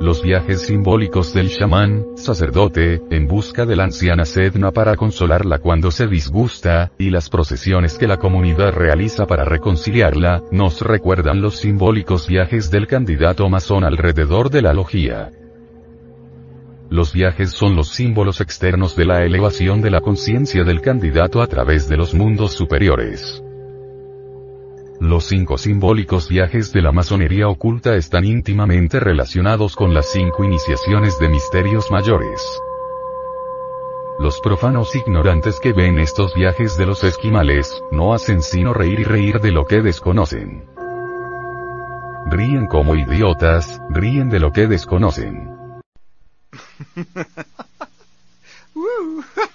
Los 0.00 0.22
viajes 0.22 0.62
simbólicos 0.62 1.34
del 1.34 1.50
chamán, 1.50 2.06
sacerdote, 2.16 3.02
en 3.10 3.26
busca 3.26 3.66
de 3.66 3.76
la 3.76 3.84
anciana 3.84 4.24
Sedna 4.24 4.70
para 4.70 4.96
consolarla 4.96 5.58
cuando 5.58 5.90
se 5.90 6.06
disgusta, 6.06 6.90
y 6.96 7.10
las 7.10 7.28
procesiones 7.28 7.98
que 7.98 8.08
la 8.08 8.16
comunidad 8.16 8.72
realiza 8.72 9.26
para 9.26 9.44
reconciliarla, 9.44 10.42
nos 10.52 10.80
recuerdan 10.80 11.42
los 11.42 11.58
simbólicos 11.58 12.28
viajes 12.28 12.70
del 12.70 12.86
candidato 12.86 13.46
masón 13.50 13.84
alrededor 13.84 14.48
de 14.48 14.62
la 14.62 14.72
logía. 14.72 15.32
Los 16.88 17.12
viajes 17.12 17.50
son 17.50 17.76
los 17.76 17.90
símbolos 17.90 18.40
externos 18.40 18.96
de 18.96 19.04
la 19.04 19.22
elevación 19.26 19.82
de 19.82 19.90
la 19.90 20.00
conciencia 20.00 20.64
del 20.64 20.80
candidato 20.80 21.42
a 21.42 21.46
través 21.46 21.90
de 21.90 21.98
los 21.98 22.14
mundos 22.14 22.54
superiores. 22.54 23.42
Los 25.00 25.24
cinco 25.24 25.56
simbólicos 25.56 26.28
viajes 26.28 26.74
de 26.74 26.82
la 26.82 26.92
masonería 26.92 27.48
oculta 27.48 27.96
están 27.96 28.26
íntimamente 28.26 29.00
relacionados 29.00 29.74
con 29.74 29.94
las 29.94 30.10
cinco 30.10 30.44
iniciaciones 30.44 31.18
de 31.18 31.30
misterios 31.30 31.90
mayores. 31.90 32.42
Los 34.18 34.42
profanos 34.42 34.94
ignorantes 34.94 35.58
que 35.58 35.72
ven 35.72 35.98
estos 35.98 36.34
viajes 36.34 36.76
de 36.76 36.84
los 36.84 37.02
esquimales, 37.02 37.82
no 37.90 38.12
hacen 38.12 38.42
sino 38.42 38.74
reír 38.74 39.00
y 39.00 39.04
reír 39.04 39.40
de 39.40 39.52
lo 39.52 39.64
que 39.64 39.80
desconocen. 39.80 40.66
Ríen 42.26 42.66
como 42.66 42.94
idiotas, 42.94 43.80
ríen 43.88 44.28
de 44.28 44.38
lo 44.38 44.52
que 44.52 44.66
desconocen. 44.66 45.48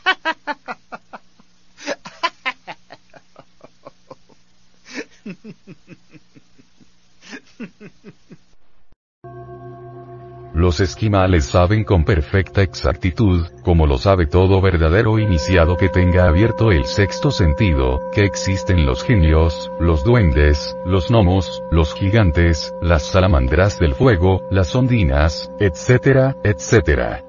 Los 10.54 10.80
esquimales 10.80 11.48
saben 11.48 11.84
con 11.84 12.06
perfecta 12.06 12.62
exactitud, 12.62 13.46
como 13.62 13.88
lo 13.88 13.98
sabe 13.98 14.26
todo 14.26 14.62
verdadero 14.62 15.20
iniciado 15.20 15.76
que 15.76 15.90
tenga 15.90 16.28
abierto 16.30 16.72
el 16.72 16.86
sexto 16.86 17.30
sentido, 17.30 18.10
que 18.14 18.22
existen 18.22 18.86
los 18.86 19.04
genios, 19.04 19.70
los 19.82 20.06
duendes, 20.06 20.78
los 20.86 21.10
gnomos, 21.10 21.62
los 21.72 21.94
gigantes, 21.94 22.74
las 22.82 23.04
salamandras 23.04 23.80
del 23.80 23.96
fuego, 23.96 24.48
las 24.50 24.74
ondinas, 24.74 25.52
etcétera, 25.60 26.38
etcétera. 26.42 27.25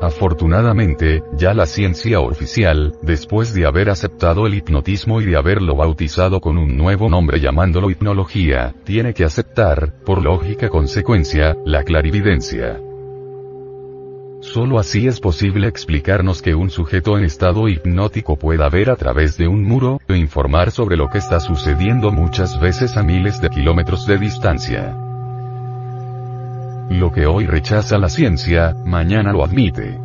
Afortunadamente, 0.00 1.22
ya 1.32 1.54
la 1.54 1.66
ciencia 1.66 2.20
oficial, 2.20 2.94
después 3.02 3.54
de 3.54 3.66
haber 3.66 3.88
aceptado 3.88 4.46
el 4.46 4.54
hipnotismo 4.54 5.20
y 5.20 5.26
de 5.26 5.36
haberlo 5.36 5.74
bautizado 5.74 6.40
con 6.40 6.58
un 6.58 6.76
nuevo 6.76 7.08
nombre 7.08 7.40
llamándolo 7.40 7.90
hipnología, 7.90 8.74
tiene 8.84 9.14
que 9.14 9.24
aceptar, 9.24 9.94
por 10.04 10.22
lógica 10.22 10.68
consecuencia, 10.68 11.56
la 11.64 11.82
clarividencia. 11.82 12.78
Solo 14.40 14.78
así 14.78 15.08
es 15.08 15.18
posible 15.18 15.66
explicarnos 15.66 16.42
que 16.42 16.54
un 16.54 16.70
sujeto 16.70 17.16
en 17.16 17.24
estado 17.24 17.66
hipnótico 17.66 18.36
pueda 18.36 18.68
ver 18.68 18.90
a 18.90 18.96
través 18.96 19.38
de 19.38 19.48
un 19.48 19.64
muro, 19.64 19.98
e 20.08 20.16
informar 20.16 20.70
sobre 20.70 20.96
lo 20.96 21.08
que 21.08 21.18
está 21.18 21.40
sucediendo 21.40 22.10
muchas 22.12 22.60
veces 22.60 22.96
a 22.98 23.02
miles 23.02 23.40
de 23.40 23.48
kilómetros 23.48 24.06
de 24.06 24.18
distancia. 24.18 25.05
Lo 26.90 27.10
que 27.10 27.26
hoy 27.26 27.46
rechaza 27.46 27.98
la 27.98 28.08
ciencia, 28.08 28.74
mañana 28.84 29.32
lo 29.32 29.44
admite. 29.44 29.98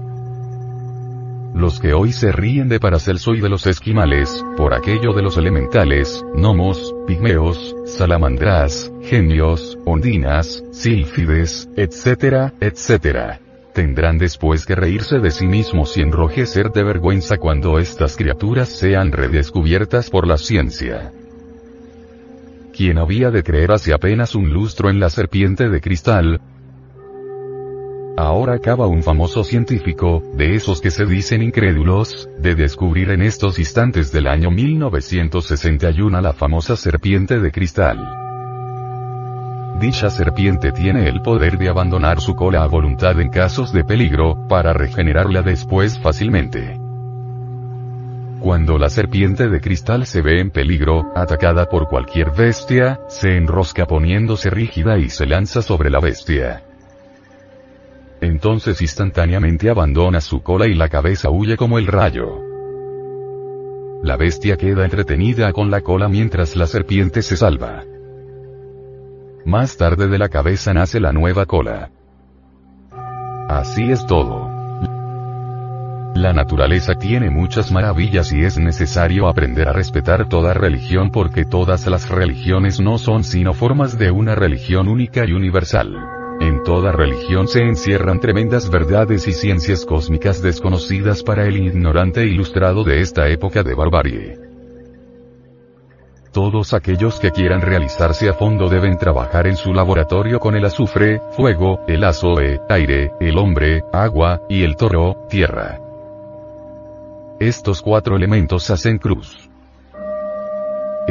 Los 1.54 1.80
que 1.80 1.94
hoy 1.94 2.12
se 2.12 2.32
ríen 2.32 2.70
de 2.70 2.80
Paracelso 2.80 3.36
y 3.36 3.40
de 3.40 3.50
los 3.50 3.68
esquimales, 3.68 4.44
por 4.58 4.74
aquello 4.74 5.14
de 5.14 5.22
los 5.22 5.38
elementales, 5.38 6.26
gnomos, 6.34 6.96
pigmeos, 7.06 7.76
salamandras, 7.86 8.92
genios, 9.04 9.78
ondinas, 9.86 10.64
sílfides, 10.72 11.70
etcétera, 11.76 12.54
etcétera. 12.60 13.40
Tendrán 13.74 14.18
después 14.18 14.66
que 14.66 14.76
reírse 14.76 15.20
de 15.20 15.30
sí 15.30 15.46
mismos 15.46 15.96
y 15.98 16.02
enrojecer 16.02 16.72
de 16.72 16.84
vergüenza 16.84 17.38
cuando 17.38 17.78
estas 17.78 18.18
criaturas 18.18 18.70
sean 18.70 19.12
redescubiertas 19.12 20.10
por 20.10 20.26
la 20.26 20.38
ciencia. 20.38 21.12
Quien 22.74 22.98
había 22.98 23.30
de 23.30 23.44
creer 23.44 23.72
hace 23.72 23.94
apenas 23.94 24.34
un 24.34 24.50
lustro 24.50 24.90
en 24.90 25.00
la 25.00 25.10
serpiente 25.10 25.70
de 25.70 25.82
cristal, 25.82 26.42
Ahora 28.18 28.56
acaba 28.56 28.88
un 28.88 29.04
famoso 29.04 29.44
científico, 29.44 30.22
de 30.34 30.56
esos 30.56 30.82
que 30.82 30.92
se 30.92 31.06
dicen 31.06 31.42
incrédulos, 31.42 32.30
de 32.40 32.56
descubrir 32.56 33.10
en 33.10 33.22
estos 33.22 33.58
instantes 33.58 34.12
del 34.12 34.28
año 34.28 34.52
1961 34.52 36.22
la 36.22 36.34
famosa 36.34 36.76
serpiente 36.76 37.40
de 37.40 37.52
cristal. 37.52 38.18
Dicha 39.80 40.10
serpiente 40.10 40.72
tiene 40.72 41.08
el 41.08 41.22
poder 41.22 41.58
de 41.58 41.70
abandonar 41.70 42.20
su 42.20 42.36
cola 42.36 42.64
a 42.64 42.68
voluntad 42.68 43.20
en 43.20 43.30
casos 43.30 43.72
de 43.72 43.84
peligro, 43.84 44.48
para 44.48 44.74
regenerarla 44.74 45.42
después 45.42 45.98
fácilmente. 45.98 46.78
Cuando 48.42 48.78
la 48.78 48.90
serpiente 48.90 49.48
de 49.48 49.62
cristal 49.62 50.06
se 50.06 50.22
ve 50.22 50.40
en 50.40 50.52
peligro, 50.52 51.12
atacada 51.16 51.70
por 51.70 51.88
cualquier 51.88 52.32
bestia, 52.32 53.00
se 53.08 53.38
enrosca 53.38 53.86
poniéndose 53.86 54.50
rígida 54.50 54.98
y 54.98 55.10
se 55.10 55.26
lanza 55.26 55.62
sobre 55.62 55.90
la 55.90 56.00
bestia. 56.00 56.64
Entonces 58.22 58.82
instantáneamente 58.82 59.70
abandona 59.70 60.22
su 60.22 60.44
cola 60.44 60.68
y 60.68 60.76
la 60.76 60.90
cabeza 60.90 61.32
huye 61.32 61.58
como 61.58 61.80
el 61.80 61.88
rayo. 61.88 62.40
La 64.04 64.16
bestia 64.16 64.58
queda 64.58 64.86
entretenida 64.86 65.52
con 65.54 65.72
la 65.72 65.82
cola 65.82 66.08
mientras 66.08 66.56
la 66.56 66.68
serpiente 66.68 67.24
se 67.24 67.36
salva. 67.36 67.84
Más 69.44 69.76
tarde 69.76 70.08
de 70.08 70.20
la 70.20 70.30
cabeza 70.30 70.72
nace 70.72 71.00
la 71.00 71.12
nueva 71.12 71.48
cola. 71.48 71.90
Así 73.50 73.92
es 73.92 74.06
todo. 74.06 74.50
La 76.14 76.32
naturaleza 76.34 76.94
tiene 76.94 77.32
muchas 77.32 77.72
maravillas 77.72 78.32
y 78.34 78.44
es 78.44 78.60
necesario 78.60 79.28
aprender 79.28 79.68
a 79.68 79.74
respetar 79.74 80.30
toda 80.30 80.54
religión 80.54 81.10
porque 81.10 81.44
todas 81.46 81.88
las 81.88 82.10
religiones 82.10 82.80
no 82.80 83.00
son 83.00 83.24
sino 83.24 83.54
formas 83.54 83.98
de 83.98 84.12
una 84.12 84.36
religión 84.36 84.88
única 84.88 85.26
y 85.26 85.34
universal. 85.34 86.21
En 86.42 86.64
toda 86.64 86.92
religión 86.92 87.48
se 87.48 87.62
encierran 87.62 88.20
tremendas 88.20 88.68
verdades 88.72 89.28
y 89.28 89.32
ciencias 89.32 89.86
cósmicas 89.86 90.42
desconocidas 90.42 91.22
para 91.22 91.46
el 91.46 91.56
ignorante 91.56 92.26
ilustrado 92.26 92.84
de 92.84 93.02
esta 93.02 93.30
época 93.30 93.62
de 93.62 93.76
barbarie. 93.76 94.40
Todos 96.34 96.74
aquellos 96.74 97.20
que 97.20 97.30
quieran 97.30 97.62
realizarse 97.62 98.28
a 98.28 98.34
fondo 98.34 98.70
deben 98.70 98.98
trabajar 98.98 99.46
en 99.46 99.56
su 99.56 99.72
laboratorio 99.72 100.40
con 100.40 100.56
el 100.56 100.66
azufre, 100.66 101.22
fuego, 101.38 101.86
el 101.88 102.04
azoe, 102.04 102.60
aire, 102.70 103.12
el 103.20 103.38
hombre, 103.38 103.84
agua, 103.94 104.42
y 104.50 104.64
el 104.64 104.76
toro, 104.76 105.28
tierra. 105.30 105.80
Estos 107.40 107.84
cuatro 107.84 108.16
elementos 108.16 108.68
hacen 108.72 108.98
cruz. 108.98 109.51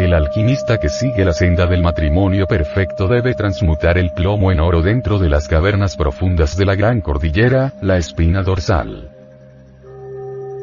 El 0.01 0.15
alquimista 0.15 0.79
que 0.79 0.89
sigue 0.89 1.27
la 1.27 1.35
senda 1.35 1.67
del 1.67 1.83
matrimonio 1.83 2.47
perfecto 2.47 3.07
debe 3.07 3.35
transmutar 3.35 3.99
el 3.99 4.13
plomo 4.13 4.51
en 4.51 4.59
oro 4.59 4.81
dentro 4.81 5.19
de 5.19 5.29
las 5.29 5.47
cavernas 5.47 5.95
profundas 5.99 6.57
de 6.57 6.65
la 6.65 6.75
gran 6.75 7.03
cordillera, 7.03 7.75
la 7.83 7.99
espina 7.99 8.43
dorsal. 8.43 9.11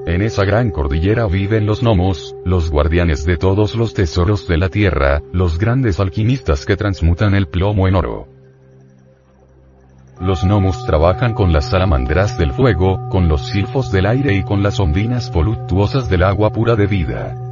En 0.08 0.24
esa 0.24 0.44
gran 0.44 0.72
cordillera 0.72 1.27
viven 1.27 1.67
los 1.67 1.84
gnomos, 1.84 2.36
los 2.46 2.72
guardianes 2.72 3.25
de 3.25 3.38
todos 3.38 3.75
los 3.75 3.94
tesoros 3.94 4.48
de 4.48 4.58
la 4.58 4.70
tierra, 4.70 5.22
los 5.32 5.60
grandes 5.60 6.00
alquimistas 6.00 6.65
que 6.65 6.75
transmutan 6.75 7.36
el 7.36 7.48
plomo 7.48 7.88
en 7.88 7.94
oro. 7.94 8.27
Los 10.20 10.44
gnomos 10.44 10.84
trabajan 10.88 11.36
con 11.36 11.53
las 11.53 11.70
salamandras 11.70 12.39
del 12.39 12.53
fuego, 12.53 13.08
con 13.10 13.27
los 13.27 13.50
silfos 13.50 13.91
del 13.91 14.08
aire 14.08 14.34
y 14.34 14.41
con 14.41 14.63
las 14.63 14.79
ondinas 14.79 15.32
voluptuosas 15.32 16.10
del 16.10 16.24
agua 16.24 16.50
pura 16.50 16.75
de 16.75 16.88
vida. 16.88 17.47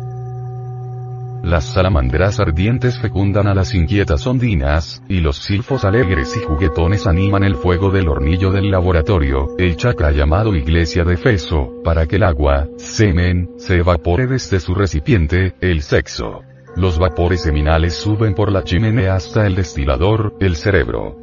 Las 1.45 1.65
salamandras 1.65 2.39
ardientes 2.39 2.97
fecundan 2.97 3.45
a 3.45 3.53
las 3.53 3.75
inquietas 3.75 4.25
ondinas, 4.25 5.03
y 5.07 5.19
los 5.19 5.37
silfos 5.37 5.85
alegres 5.85 6.35
y 6.35 6.43
juguetones 6.43 7.05
animan 7.05 7.43
el 7.43 7.53
fuego 7.53 7.91
del 7.91 8.07
hornillo 8.07 8.49
del 8.49 8.71
laboratorio, 8.71 9.49
el 9.59 9.77
chakra 9.77 10.09
llamado 10.09 10.55
iglesia 10.55 11.03
de 11.03 11.17
Feso, 11.17 11.83
para 11.83 12.07
que 12.07 12.15
el 12.15 12.23
agua, 12.23 12.67
semen, 12.77 13.51
se 13.57 13.77
evapore 13.77 14.25
desde 14.25 14.59
su 14.59 14.73
recipiente, 14.73 15.53
el 15.61 15.83
sexo. 15.83 16.41
Los 16.77 16.97
vapores 16.97 17.43
seminales 17.43 17.93
suben 17.93 18.33
por 18.33 18.51
la 18.51 18.63
chimenea 18.63 19.13
hasta 19.13 19.45
el 19.45 19.53
destilador, 19.53 20.33
el 20.39 20.55
cerebro. 20.55 21.15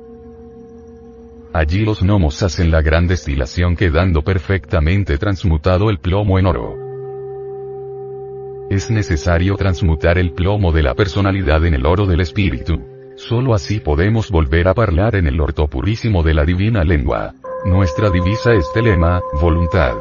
Allí 1.53 1.85
los 1.85 2.01
gnomos 2.01 2.41
hacen 2.45 2.71
la 2.71 2.81
gran 2.81 3.09
destilación 3.09 3.75
quedando 3.75 4.23
perfectamente 4.23 5.19
transmutado 5.19 5.91
el 5.91 5.99
plomo 5.99 6.39
en 6.39 6.47
oro 6.47 6.82
es 8.73 8.91
necesario 8.91 9.57
transmutar 9.57 10.17
el 10.17 10.33
plomo 10.33 10.73
de 10.73 10.83
la 10.83 10.95
personalidad 10.95 11.65
en 11.67 11.75
el 11.75 11.85
oro 11.85 12.07
del 12.07 12.21
espíritu. 12.21 12.81
Solo 13.17 13.53
así 13.53 13.81
podemos 13.81 14.31
volver 14.31 14.67
a 14.67 14.71
hablar 14.71 15.15
en 15.15 15.27
el 15.27 15.39
orto 15.43 15.69
purísimo 15.69 16.23
de 16.23 16.33
la 16.33 16.47
divina 16.47 16.83
lengua. 16.83 17.35
Nuestra 17.67 18.09
divisa 18.09 18.55
es 18.55 18.73
telema, 18.73 19.21
voluntad. 19.39 19.93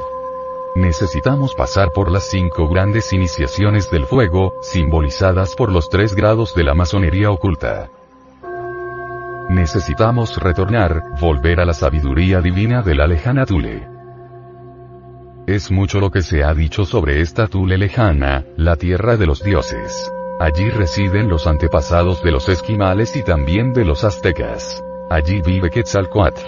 Necesitamos 0.76 1.54
pasar 1.54 1.92
por 1.92 2.10
las 2.10 2.30
cinco 2.30 2.70
grandes 2.70 3.12
iniciaciones 3.12 3.92
del 3.92 4.06
fuego, 4.06 4.54
simbolizadas 4.62 5.54
por 5.54 5.70
los 5.70 5.90
tres 5.90 6.16
grados 6.16 6.56
de 6.56 6.64
la 6.64 6.74
masonería 6.74 7.30
oculta. 7.30 7.90
Necesitamos 9.50 10.38
retornar, 10.38 11.04
volver 11.20 11.60
a 11.60 11.66
la 11.66 11.74
sabiduría 11.74 12.40
divina 12.40 12.82
de 12.82 12.96
la 12.96 13.06
lejana 13.06 13.46
Tule. 13.46 13.91
Es 15.52 15.70
mucho 15.70 16.00
lo 16.00 16.12
que 16.12 16.22
se 16.22 16.46
ha 16.46 16.54
dicho 16.54 16.86
sobre 16.86 17.20
esta 17.20 17.46
Tule 17.46 17.78
lejana, 17.78 18.46
la 18.56 18.78
tierra 18.78 19.18
de 19.18 19.26
los 19.26 19.44
dioses. 19.44 20.10
Allí 20.40 20.70
residen 20.70 21.28
los 21.28 21.46
antepasados 21.46 22.24
de 22.24 22.32
los 22.32 22.48
esquimales 22.48 23.18
y 23.18 23.22
también 23.22 23.74
de 23.74 23.84
los 23.84 24.06
aztecas. 24.06 24.82
Allí 25.10 25.42
vive 25.46 25.70
Quetzalcoatl. 25.70 26.40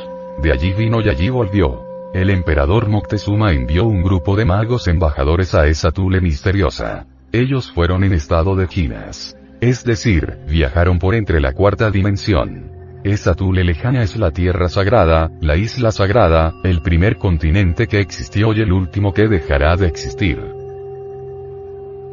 De 0.41 0.53
allí 0.53 0.71
vino 0.71 1.01
y 1.01 1.09
allí 1.09 1.27
volvió. 1.27 1.83
El 2.13 2.29
emperador 2.29 2.87
Moctezuma 2.87 3.51
envió 3.51 3.83
un 3.83 4.03
grupo 4.03 4.37
de 4.37 4.45
magos 4.45 4.87
embajadores 4.87 5.53
a 5.53 5.67
esa 5.67 5.91
Tule 5.91 6.21
misteriosa. 6.21 7.05
Ellos 7.33 7.73
fueron 7.73 8.05
en 8.05 8.13
estado 8.13 8.55
de 8.55 8.67
ginas. 8.67 9.35
Es 9.59 9.83
decir, 9.83 10.37
viajaron 10.47 10.97
por 10.99 11.13
entre 11.15 11.41
la 11.41 11.51
cuarta 11.51 11.91
dimensión. 11.91 12.71
Esa 13.03 13.35
Tule 13.35 13.65
lejana 13.65 14.01
es 14.01 14.15
la 14.15 14.31
tierra 14.31 14.69
sagrada, 14.69 15.29
la 15.41 15.57
isla 15.57 15.91
sagrada, 15.91 16.53
el 16.63 16.81
primer 16.81 17.17
continente 17.17 17.85
que 17.85 17.99
existió 17.99 18.53
y 18.53 18.61
el 18.61 18.71
último 18.71 19.13
que 19.13 19.27
dejará 19.27 19.75
de 19.75 19.87
existir. 19.87 20.39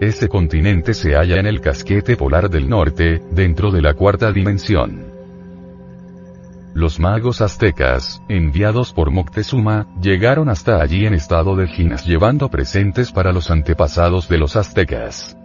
Ese 0.00 0.29
continente 0.29 0.94
se 0.94 1.14
halla 1.14 1.38
en 1.38 1.46
el 1.46 1.61
casquete 1.61 2.16
polar 2.16 2.50
del 2.50 2.68
norte, 2.68 3.22
dentro 3.31 3.70
de 3.70 3.83
la 3.83 3.94
cuarta 3.94 4.33
dimensión. 4.33 5.05
Los 6.74 6.98
magos 6.98 7.40
aztecas, 7.40 8.20
enviados 8.29 8.92
por 8.92 9.12
Moctezuma, 9.12 9.87
llegaron 10.00 10.48
hasta 10.48 10.83
allí 10.83 11.07
en 11.07 11.14
estado 11.14 11.55
de 11.55 11.68
ginas 11.68 12.05
llevando 12.05 12.48
presentes 12.48 13.12
para 13.12 13.33
los 13.33 13.53
antepasados 13.53 14.29
de 14.29 14.38
los 14.38 14.57
aztecas. 14.57 15.37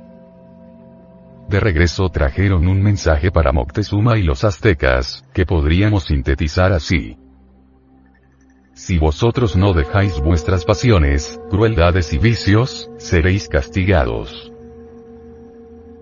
De 1.49 1.59
regreso 1.59 2.09
trajeron 2.09 2.67
un 2.67 2.81
mensaje 2.81 3.31
para 3.31 3.51
Moctezuma 3.51 4.17
y 4.17 4.23
los 4.23 4.43
aztecas, 4.43 5.23
que 5.33 5.45
podríamos 5.45 6.05
sintetizar 6.05 6.73
así. 6.73 7.17
Si 8.73 8.97
vosotros 8.97 9.55
no 9.55 9.73
dejáis 9.73 10.19
vuestras 10.19 10.65
pasiones, 10.65 11.39
crueldades 11.49 12.11
y 12.13 12.17
vicios, 12.17 12.89
seréis 12.97 13.47
castigados. 13.47 14.51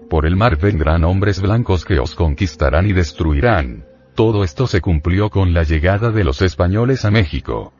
Por 0.09 0.25
el 0.25 0.35
mar 0.35 0.57
vendrán 0.57 1.03
hombres 1.03 1.41
blancos 1.41 1.85
que 1.85 1.99
os 1.99 2.15
conquistarán 2.15 2.87
y 2.87 2.93
destruirán. 2.93 3.85
Todo 4.15 4.43
esto 4.43 4.65
se 4.67 4.79
cumplió 4.79 5.29
con 5.29 5.53
la 5.53 5.63
llegada 5.63 6.11
de 6.11 6.23
los 6.23 6.41
españoles 6.41 7.03
a 7.03 7.11
México. 7.11 7.73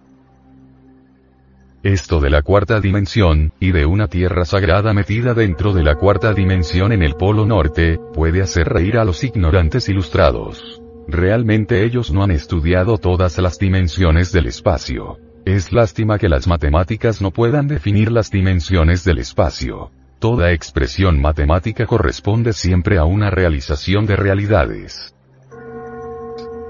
Esto 1.84 2.22
de 2.22 2.30
la 2.30 2.43
cuarta 2.43 2.80
dimensión, 2.80 3.52
y 3.60 3.74
de 3.74 3.86
una 3.86 4.08
tierra 4.08 4.46
sagrada 4.46 4.93
metida 4.93 5.34
dentro 5.34 5.74
de 5.74 5.84
la 5.84 5.96
cuarta 5.96 6.34
dimensión 6.34 6.93
en 6.93 7.04
el 7.04 7.15
polo 7.15 7.46
norte, 7.46 8.00
puede 8.13 8.41
hacer 8.41 8.69
reír 8.69 8.98
a 8.98 9.04
los 9.04 9.22
ignorantes 9.26 9.89
ilustrados. 9.89 10.82
Realmente 11.10 11.84
ellos 11.84 12.10
no 12.10 12.24
han 12.24 12.32
estudiado 12.32 12.98
todas 12.98 13.38
las 13.39 13.60
dimensiones 13.60 14.32
del 14.32 14.46
espacio. 14.46 15.17
Es 15.43 15.74
lástima 15.74 16.17
que 16.17 16.30
las 16.30 16.48
matemáticas 16.48 17.22
no 17.22 17.32
puedan 17.32 17.67
definir 17.67 18.13
las 18.13 18.32
dimensiones 18.32 19.04
del 19.04 19.17
espacio. 19.17 19.91
Toda 20.19 20.54
expresión 20.54 21.19
matemática 21.19 21.86
corresponde 21.86 22.54
siempre 22.54 22.98
a 22.98 23.04
una 23.04 23.30
realización 23.30 24.06
de 24.06 24.15
realidades. 24.15 25.13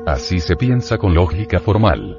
Así 0.08 0.40
se 0.40 0.56
piensa 0.56 0.98
con 0.98 1.14
lógica 1.14 1.60
formal. 1.60 2.18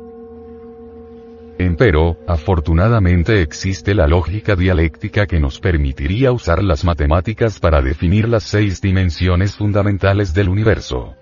Empero, 1.58 2.18
afortunadamente 2.26 3.40
existe 3.40 3.94
la 3.94 4.08
lógica 4.08 4.56
dialéctica 4.56 5.26
que 5.26 5.38
nos 5.38 5.60
permitiría 5.60 6.32
usar 6.32 6.64
las 6.64 6.84
matemáticas 6.84 7.60
para 7.60 7.80
definir 7.80 8.28
las 8.28 8.42
seis 8.42 8.80
dimensiones 8.80 9.54
fundamentales 9.54 10.34
del 10.34 10.48
universo. 10.48 11.14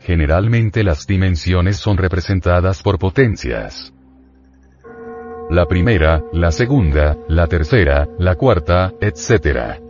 Generalmente 0.00 0.82
las 0.82 1.06
dimensiones 1.06 1.76
son 1.76 1.98
representadas 1.98 2.82
por 2.82 2.98
potencias. 2.98 3.92
La 5.50 5.66
primera, 5.66 6.22
la 6.32 6.50
segunda, 6.50 7.16
la 7.28 7.46
tercera, 7.46 8.08
la 8.18 8.34
cuarta, 8.34 8.94
etc. 9.00 9.85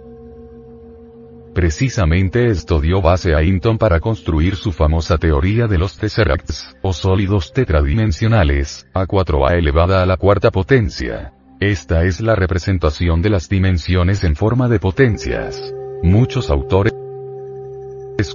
Precisamente 1.57 2.51
esto 2.51 2.83
dio 2.83 3.01
base 3.01 3.35
a 3.35 3.43
Hinton 3.43 3.79
para 3.79 3.99
construir 3.99 4.57
su 4.57 4.73
famosa 4.73 5.17
teoría 5.17 5.67
de 5.67 5.79
los 5.79 5.97
tesseracts, 5.97 6.77
o 6.83 6.93
sólidos 6.93 7.55
tetradimensionales, 7.55 8.87
a 8.93 9.07
4a 9.07 9.57
elevada 9.57 10.03
a 10.03 10.07
la 10.07 10.19
cuarta 10.19 10.51
potencia. 10.51 11.33
Esta 11.59 12.05
es 12.05 12.21
la 12.21 12.35
representación 12.35 13.23
de 13.23 13.31
las 13.31 13.49
dimensiones 13.49 14.23
en 14.23 14.37
forma 14.37 14.69
de 14.69 14.81
potencias. 14.81 15.73
Muchos 16.03 16.51
autores 16.51 16.93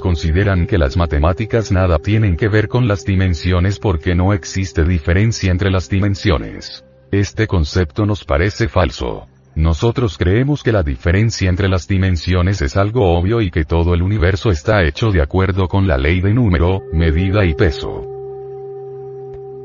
consideran 0.02 0.66
que 0.66 0.80
las 0.80 0.98
matemáticas 0.98 1.72
nada 1.72 2.00
tienen 2.00 2.36
que 2.36 2.48
ver 2.48 2.68
con 2.68 2.88
las 2.88 3.06
dimensiones 3.06 3.78
porque 3.78 4.16
no 4.16 4.34
existe 4.34 4.84
diferencia 4.84 5.52
entre 5.52 5.70
las 5.70 5.90
dimensiones. 5.90 6.84
Este 7.12 7.46
concepto 7.46 8.08
nos 8.08 8.26
parece 8.26 8.68
falso. 8.68 9.28
Nosotros 9.56 10.18
creemos 10.18 10.64
que 10.64 10.72
la 10.72 10.82
diferencia 10.82 11.50
entre 11.50 11.68
las 11.68 11.88
dimensiones 11.88 12.62
es 12.62 12.78
algo 12.78 13.18
obvio 13.18 13.42
y 13.42 13.52
que 13.52 13.66
todo 13.66 13.94
el 13.94 14.02
universo 14.02 14.50
está 14.50 14.84
hecho 14.84 15.12
de 15.12 15.22
acuerdo 15.22 15.68
con 15.68 15.88
la 15.88 15.98
ley 15.98 16.22
de 16.22 16.34
número, 16.34 16.84
medida 16.94 17.44
y 17.44 17.54
peso. 17.54 18.08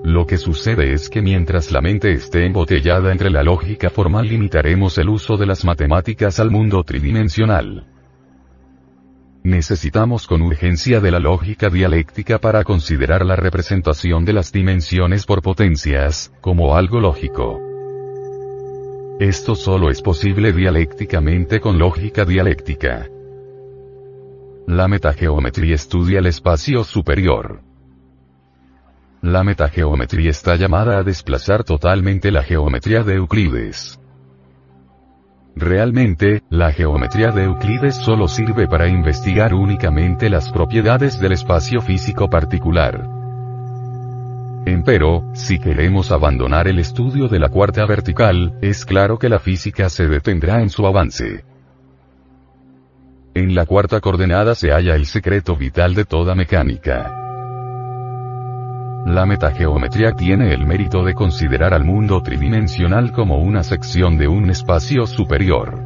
Lo 0.03 0.27
que 0.27 0.39
sucede 0.39 0.93
es 0.93 1.09
que 1.09 1.23
mientras 1.23 1.71
la 1.71 1.81
mente 1.81 2.13
esté 2.13 2.47
embotellada 2.47 3.13
entre 3.13 3.31
la 3.31 3.43
lógica 3.43 3.91
formal 3.91 4.29
limitaremos 4.29 4.99
el 4.99 5.09
uso 5.09 5.37
de 5.37 5.47
las 5.47 5.65
matemáticas 5.65 6.41
al 6.41 6.51
mundo 6.51 6.83
tridimensional. 6.83 7.87
Necesitamos 9.43 10.27
con 10.27 10.43
urgencia 10.43 11.01
de 11.01 11.13
la 11.13 11.21
lógica 11.21 11.71
dialéctica 11.71 12.39
para 12.39 12.65
considerar 12.65 13.25
la 13.25 13.37
representación 13.37 14.25
de 14.25 14.33
las 14.33 14.51
dimensiones 14.51 15.25
por 15.25 15.43
potencias, 15.43 16.33
como 16.41 16.77
algo 16.77 17.01
lógico. 17.01 17.66
Esto 19.19 19.55
solo 19.55 19.89
es 19.89 20.03
posible 20.03 20.53
dialécticamente 20.53 21.59
con 21.59 21.79
lógica 21.79 22.27
dialéctica. 22.27 23.09
La 24.67 24.89
metageometría 24.89 25.75
estudia 25.75 26.19
el 26.19 26.27
espacio 26.27 26.85
superior. 26.85 27.63
La 29.23 29.43
metageometría 29.43 30.29
está 30.29 30.57
llamada 30.57 30.99
a 30.99 31.03
desplazar 31.03 31.65
totalmente 31.65 32.31
la 32.31 32.43
geometría 32.43 33.05
de 33.05 33.15
Euclides. 33.15 33.99
Realmente, 35.55 36.43
la 36.51 36.71
geometría 36.73 37.31
de 37.31 37.45
Euclides 37.45 37.95
solo 37.97 38.29
sirve 38.29 38.69
para 38.69 38.87
investigar 38.87 39.55
únicamente 39.55 40.29
las 40.29 40.53
propiedades 40.53 41.19
del 41.19 41.33
espacio 41.33 41.81
físico 41.81 42.29
particular. 42.29 43.16
Empero, 44.67 45.31
si 45.33 45.61
queremos 45.61 46.11
abandonar 46.11 46.67
el 46.67 46.81
estudio 46.81 47.29
de 47.29 47.39
la 47.39 47.49
cuarta 47.51 47.87
vertical, 47.87 48.59
es 48.61 48.85
claro 48.85 49.17
que 49.17 49.29
la 49.29 49.39
física 49.39 49.89
se 49.89 50.09
detendrá 50.09 50.61
en 50.61 50.71
su 50.71 50.85
avance. 50.85 51.45
En 53.35 53.55
la 53.55 53.65
cuarta 53.65 54.01
coordenada 54.01 54.57
se 54.57 54.73
halla 54.73 54.97
el 54.97 55.07
secreto 55.07 55.57
vital 55.57 55.95
de 55.95 56.05
toda 56.05 56.35
mecánica. 56.35 57.15
La 59.07 59.25
metageometría 59.25 60.15
tiene 60.15 60.53
el 60.53 60.67
mérito 60.67 61.05
de 61.05 61.15
considerar 61.15 61.73
al 61.73 61.85
mundo 61.85 62.21
tridimensional 62.21 63.13
como 63.13 63.39
una 63.39 63.63
sección 63.63 64.19
de 64.19 64.27
un 64.27 64.51
espacio 64.51 65.07
superior. 65.07 65.81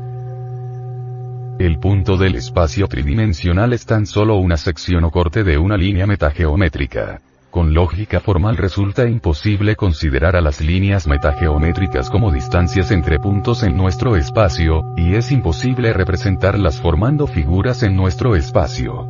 El 1.59 1.79
punto 1.81 2.16
del 2.16 2.35
espacio 2.35 2.88
tridimensional 2.88 3.75
es 3.75 3.85
tan 3.85 4.07
solo 4.07 4.37
una 4.37 4.57
sección 4.57 5.05
o 5.05 5.11
corte 5.11 5.45
de 5.45 5.59
una 5.59 5.77
línea 5.77 6.07
metageométrica. 6.07 7.21
Con 7.50 7.74
lógica 7.74 8.20
formal 8.20 8.56
resulta 8.56 9.08
imposible 9.08 9.74
considerar 9.74 10.36
a 10.36 10.40
las 10.40 10.60
líneas 10.60 11.08
metageométricas 11.08 12.08
como 12.08 12.30
distancias 12.30 12.92
entre 12.92 13.18
puntos 13.18 13.64
en 13.64 13.76
nuestro 13.76 14.14
espacio, 14.14 14.94
y 14.96 15.16
es 15.16 15.32
imposible 15.32 15.92
representarlas 15.92 16.80
formando 16.80 17.26
figuras 17.26 17.82
en 17.82 17.96
nuestro 17.96 18.36
espacio. 18.36 19.08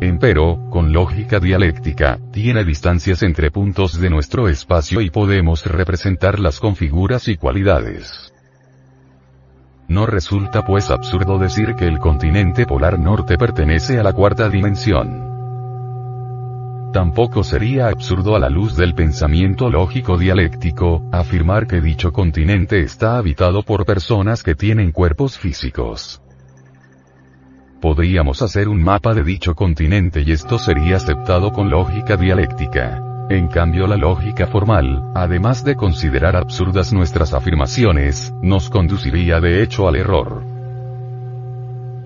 Empero, 0.00 0.60
con 0.70 0.92
lógica 0.92 1.40
dialéctica, 1.40 2.20
tiene 2.30 2.64
distancias 2.64 3.24
entre 3.24 3.50
puntos 3.50 3.98
de 3.98 4.08
nuestro 4.08 4.48
espacio 4.48 5.00
y 5.00 5.10
podemos 5.10 5.66
representarlas 5.66 6.60
con 6.60 6.76
figuras 6.76 7.26
y 7.26 7.36
cualidades. 7.36 8.32
No 9.88 10.06
resulta 10.06 10.64
pues 10.64 10.90
absurdo 10.90 11.38
decir 11.38 11.74
que 11.74 11.88
el 11.88 11.98
continente 11.98 12.64
polar 12.64 12.98
norte 12.98 13.36
pertenece 13.38 13.98
a 13.98 14.04
la 14.04 14.12
cuarta 14.12 14.48
dimensión. 14.48 15.35
Tampoco 16.92 17.44
sería 17.44 17.88
absurdo 17.88 18.36
a 18.36 18.38
la 18.38 18.48
luz 18.48 18.76
del 18.76 18.94
pensamiento 18.94 19.68
lógico 19.68 20.16
dialéctico, 20.16 21.02
afirmar 21.12 21.66
que 21.66 21.80
dicho 21.80 22.12
continente 22.12 22.80
está 22.80 23.18
habitado 23.18 23.62
por 23.62 23.84
personas 23.84 24.42
que 24.42 24.54
tienen 24.54 24.92
cuerpos 24.92 25.38
físicos. 25.38 26.22
Podríamos 27.80 28.40
hacer 28.40 28.68
un 28.68 28.82
mapa 28.82 29.12
de 29.12 29.22
dicho 29.22 29.54
continente 29.54 30.22
y 30.22 30.32
esto 30.32 30.58
sería 30.58 30.96
aceptado 30.96 31.52
con 31.52 31.68
lógica 31.68 32.16
dialéctica. 32.16 33.02
En 33.28 33.48
cambio 33.48 33.86
la 33.86 33.96
lógica 33.96 34.46
formal, 34.46 35.10
además 35.14 35.64
de 35.64 35.74
considerar 35.74 36.36
absurdas 36.36 36.92
nuestras 36.92 37.34
afirmaciones, 37.34 38.32
nos 38.40 38.70
conduciría 38.70 39.40
de 39.40 39.62
hecho 39.62 39.88
al 39.88 39.96
error. 39.96 40.55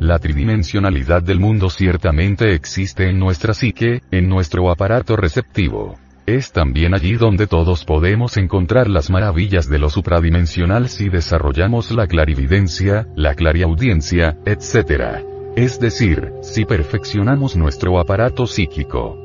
La 0.00 0.18
tridimensionalidad 0.18 1.22
del 1.22 1.38
mundo 1.38 1.70
ciertamente 1.70 2.54
existe 2.54 3.08
en 3.08 3.20
nuestra 3.20 3.54
psique, 3.54 4.02
en 4.10 4.28
nuestro 4.28 4.68
aparato 4.70 5.14
receptivo. 5.14 5.96
Es 6.26 6.50
también 6.50 6.94
allí 6.94 7.12
donde 7.12 7.46
todos 7.46 7.84
podemos 7.84 8.36
encontrar 8.36 8.88
las 8.88 9.10
maravillas 9.10 9.68
de 9.68 9.78
lo 9.78 9.90
supradimensional 9.90 10.88
si 10.88 11.08
desarrollamos 11.08 11.92
la 11.92 12.08
clarividencia, 12.08 13.06
la 13.14 13.34
clariaudiencia, 13.34 14.36
etc 14.44 15.30
es 15.56 15.80
decir, 15.80 16.32
si 16.42 16.64
perfeccionamos 16.64 17.56
nuestro 17.56 17.98
aparato 17.98 18.46
psíquico. 18.46 19.18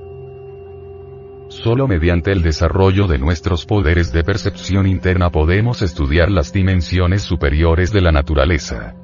Solo 1.49 1.87
mediante 1.87 2.31
el 2.31 2.41
desarrollo 2.41 3.07
de 3.07 3.19
nuestros 3.19 3.65
poderes 3.65 4.11
de 4.11 4.23
percepción 4.23 4.87
interna 4.87 5.29
podemos 5.29 5.81
estudiar 5.81 6.31
las 6.31 6.51
dimensiones 6.51 7.21
superiores 7.21 7.91
de 7.93 8.01
la 8.01 8.11
naturaleza. 8.11 8.95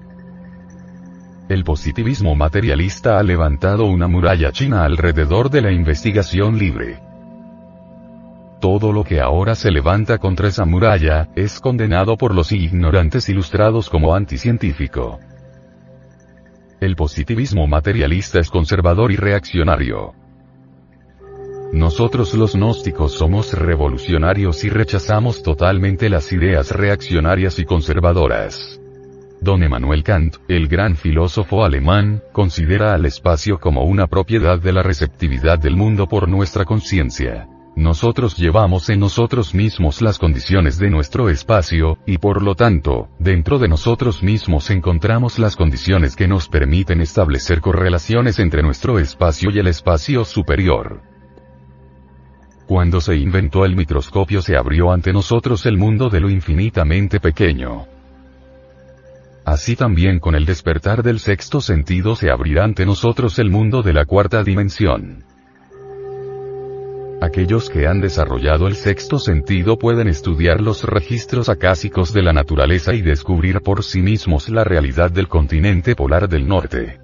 El 1.50 1.64
positivismo 1.64 2.36
materialista 2.36 3.20
ha 3.20 3.24
levantado 3.24 3.86
una 3.86 4.08
muralla 4.08 4.52
china 4.52 4.84
alrededor 4.84 5.50
de 5.50 5.62
la 5.62 5.72
investigación 5.72 6.58
libre. 6.58 7.00
Todo 8.62 8.94
lo 8.94 9.04
que 9.04 9.20
ahora 9.20 9.56
se 9.56 9.72
levanta 9.72 10.18
contra 10.18 10.48
esa 10.48 10.66
muralla, 10.66 11.30
es 11.36 11.60
condenado 11.60 12.16
por 12.16 12.34
los 12.36 12.52
ignorantes 12.52 13.28
ilustrados 13.28 13.90
como 13.90 14.14
anticientífico. 14.16 15.20
El 16.80 16.96
positivismo 16.96 17.68
materialista 17.68 18.40
es 18.40 18.50
conservador 18.50 19.12
y 19.12 19.16
reaccionario. 19.16 20.14
Nosotros 21.74 22.34
los 22.34 22.56
gnósticos 22.56 23.14
somos 23.14 23.54
revolucionarios 23.54 24.64
y 24.64 24.70
rechazamos 24.70 25.42
totalmente 25.42 26.10
las 26.10 26.34
ideas 26.34 26.72
reaccionarias 26.72 27.60
y 27.60 27.66
conservadoras. 27.66 28.81
Don 29.42 29.64
Emmanuel 29.64 30.04
Kant, 30.04 30.36
el 30.48 30.68
gran 30.68 30.96
filósofo 30.96 31.66
alemán, 31.66 32.22
considera 32.32 32.94
al 32.94 33.08
espacio 33.08 33.60
como 33.60 33.86
una 33.86 34.06
propiedad 34.06 34.60
de 34.60 34.72
la 34.72 34.84
receptividad 34.84 35.58
del 35.58 35.76
mundo 35.76 36.08
por 36.08 36.30
nuestra 36.30 36.64
conciencia. 36.64 37.48
Nosotros 37.76 38.38
llevamos 38.38 38.88
en 38.92 39.00
nosotros 39.00 39.56
mismos 39.56 40.04
las 40.04 40.20
condiciones 40.20 40.78
de 40.78 40.92
nuestro 40.92 41.28
espacio, 41.28 41.98
y 42.06 42.20
por 42.20 42.44
lo 42.44 42.54
tanto, 42.54 43.10
dentro 43.18 43.58
de 43.58 43.68
nosotros 43.68 44.22
mismos 44.22 44.70
encontramos 44.70 45.40
las 45.40 45.56
condiciones 45.56 46.16
que 46.16 46.28
nos 46.28 46.48
permiten 46.48 47.02
establecer 47.02 47.62
correlaciones 47.62 48.38
entre 48.38 48.62
nuestro 48.62 49.00
espacio 49.00 49.50
y 49.50 49.58
el 49.58 49.66
espacio 49.66 50.24
superior. 50.24 51.02
Cuando 52.68 53.02
se 53.02 53.16
inventó 53.16 53.66
el 53.66 53.76
microscopio 53.76 54.44
se 54.44 54.56
abrió 54.56 54.92
ante 54.92 55.12
nosotros 55.12 55.66
el 55.66 55.80
mundo 55.80 56.10
de 56.10 56.20
lo 56.20 56.30
infinitamente 56.30 57.20
pequeño. 57.20 57.88
Así 59.46 59.76
también 59.76 60.20
con 60.20 60.36
el 60.36 60.46
despertar 60.46 61.02
del 61.04 61.20
sexto 61.20 61.62
sentido 61.62 62.16
se 62.16 62.30
abrirá 62.30 62.64
ante 62.64 62.86
nosotros 62.86 63.40
el 63.40 63.50
mundo 63.50 63.82
de 63.82 63.94
la 63.94 64.06
cuarta 64.06 64.44
dimensión. 64.44 65.24
Aquellos 67.22 67.70
que 67.70 67.86
han 67.86 68.02
desarrollado 68.02 68.68
el 68.68 68.76
sexto 68.76 69.20
sentido 69.20 69.78
pueden 69.78 70.08
estudiar 70.08 70.60
los 70.60 70.84
registros 70.84 71.50
acásicos 71.50 72.14
de 72.14 72.24
la 72.24 72.34
naturaleza 72.34 72.94
y 72.94 73.02
descubrir 73.02 73.62
por 73.62 73.84
sí 73.84 74.02
mismos 74.02 74.50
la 74.50 74.64
realidad 74.64 75.12
del 75.12 75.28
continente 75.28 75.96
polar 75.96 76.28
del 76.28 76.48
norte. 76.48 77.00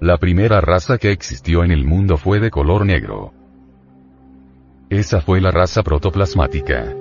La 0.00 0.18
primera 0.18 0.60
raza 0.60 0.98
que 0.98 1.12
existió 1.12 1.62
en 1.62 1.70
el 1.70 1.84
mundo 1.84 2.16
fue 2.16 2.40
de 2.40 2.50
color 2.50 2.84
negro. 2.84 3.32
Esa 4.90 5.20
fue 5.20 5.40
la 5.40 5.52
raza 5.52 5.84
protoplasmática. 5.84 6.96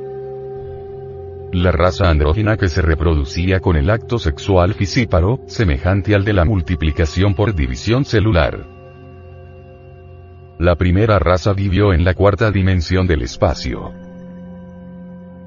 La 1.53 1.73
raza 1.73 2.09
andrógina 2.09 2.55
que 2.55 2.69
se 2.69 2.81
reproducía 2.81 3.59
con 3.59 3.75
el 3.75 3.89
acto 3.89 4.19
sexual 4.19 4.73
fisíparo, 4.73 5.41
semejante 5.47 6.15
al 6.15 6.23
de 6.23 6.31
la 6.31 6.45
multiplicación 6.45 7.35
por 7.35 7.53
división 7.53 8.05
celular. 8.05 8.65
La 10.59 10.77
primera 10.77 11.19
raza 11.19 11.51
vivió 11.51 11.91
en 11.91 12.05
la 12.05 12.13
cuarta 12.13 12.51
dimensión 12.51 13.05
del 13.05 13.23
espacio. 13.23 13.91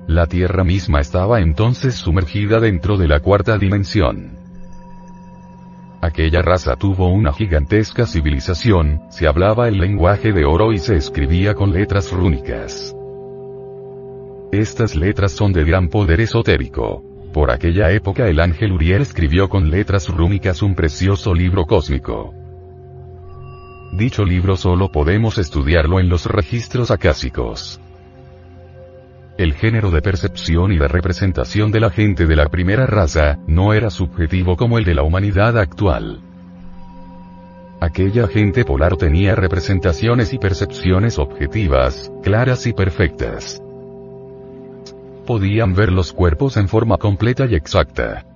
La 0.06 0.26
Tierra 0.26 0.62
misma 0.62 1.00
estaba 1.00 1.40
entonces 1.40 1.94
sumergida 1.94 2.60
dentro 2.60 2.98
de 2.98 3.08
la 3.08 3.20
cuarta 3.20 3.56
dimensión. 3.56 4.36
Aquella 6.02 6.42
raza 6.42 6.76
tuvo 6.76 7.08
una 7.08 7.32
gigantesca 7.32 8.04
civilización, 8.04 9.00
se 9.08 9.26
hablaba 9.26 9.68
el 9.68 9.78
lenguaje 9.78 10.32
de 10.34 10.44
oro 10.44 10.74
y 10.74 10.78
se 10.78 10.96
escribía 10.96 11.54
con 11.54 11.72
letras 11.72 12.12
rúnicas. 12.12 12.94
Estas 14.60 14.94
letras 14.94 15.32
son 15.32 15.52
de 15.52 15.64
gran 15.64 15.88
poder 15.88 16.20
esotérico. 16.20 17.02
Por 17.32 17.50
aquella 17.50 17.90
época 17.90 18.28
el 18.28 18.38
ángel 18.38 18.70
Uriel 18.70 19.02
escribió 19.02 19.48
con 19.48 19.68
letras 19.68 20.08
rúnicas 20.08 20.62
un 20.62 20.76
precioso 20.76 21.34
libro 21.34 21.66
cósmico. 21.66 22.32
Dicho 23.94 24.24
libro 24.24 24.56
solo 24.56 24.92
podemos 24.92 25.38
estudiarlo 25.38 25.98
en 25.98 26.08
los 26.08 26.26
registros 26.26 26.92
acásicos. 26.92 27.80
El 29.38 29.54
género 29.54 29.90
de 29.90 30.00
percepción 30.00 30.70
y 30.70 30.78
de 30.78 30.86
representación 30.86 31.72
de 31.72 31.80
la 31.80 31.90
gente 31.90 32.24
de 32.24 32.36
la 32.36 32.48
primera 32.48 32.86
raza, 32.86 33.40
no 33.48 33.74
era 33.74 33.90
subjetivo 33.90 34.56
como 34.56 34.78
el 34.78 34.84
de 34.84 34.94
la 34.94 35.02
humanidad 35.02 35.58
actual. 35.58 36.20
Aquella 37.80 38.28
gente 38.28 38.64
polar 38.64 38.96
tenía 38.96 39.34
representaciones 39.34 40.32
y 40.32 40.38
percepciones 40.38 41.18
objetivas, 41.18 42.12
claras 42.22 42.68
y 42.68 42.72
perfectas. 42.72 43.63
Podían 45.26 45.74
ver 45.74 45.90
los 45.90 46.12
cuerpos 46.12 46.56
en 46.56 46.68
forma 46.68 46.98
completa 46.98 47.46
y 47.46 47.54
exacta. 47.54 48.26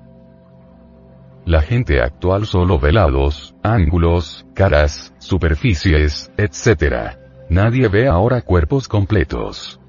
La 1.45 1.63
gente 1.63 2.01
actual 2.03 2.47
solo 2.47 2.79
ve 2.79 2.93
lados, 2.93 3.55
ángulos, 3.63 4.47
caras, 4.55 5.15
superficies, 5.19 6.31
etc. 6.37 7.17
Nadie 7.49 7.89
ve 7.89 8.09
ahora 8.09 8.43
cuerpos 8.43 8.89
completos. 8.89 9.81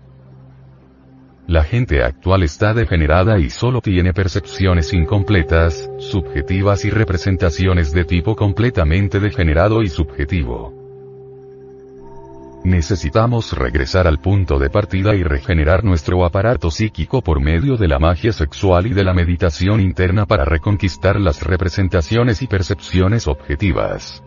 la 1.48 1.64
gente 1.64 2.04
actual 2.04 2.44
está 2.44 2.76
degenerada 2.76 3.40
y 3.40 3.50
solo 3.50 3.82
tiene 3.82 4.14
percepciones 4.14 4.94
incompletas, 4.94 5.90
subjetivas 5.98 6.86
y 6.86 6.92
representaciones 6.92 7.92
de 7.92 8.06
tipo 8.06 8.36
completamente 8.36 9.20
degenerado 9.20 9.82
y 9.82 9.90
subjetivo. 9.90 10.79
Necesitamos 12.70 13.54
regresar 13.54 14.06
al 14.06 14.20
punto 14.20 14.60
de 14.60 14.70
partida 14.70 15.16
y 15.16 15.24
regenerar 15.24 15.84
nuestro 15.84 16.24
aparato 16.24 16.70
psíquico 16.70 17.24
por 17.24 17.42
medio 17.42 17.78
de 17.78 17.88
la 17.88 17.98
magia 17.98 18.32
sexual 18.32 18.86
y 18.86 18.94
de 18.94 19.04
la 19.04 19.16
meditación 19.16 19.82
interna 19.82 20.28
para 20.28 20.46
reconquistar 20.46 21.20
las 21.20 21.42
representaciones 21.42 22.44
y 22.44 22.48
percepciones 22.48 23.28
objetivas. 23.28 24.24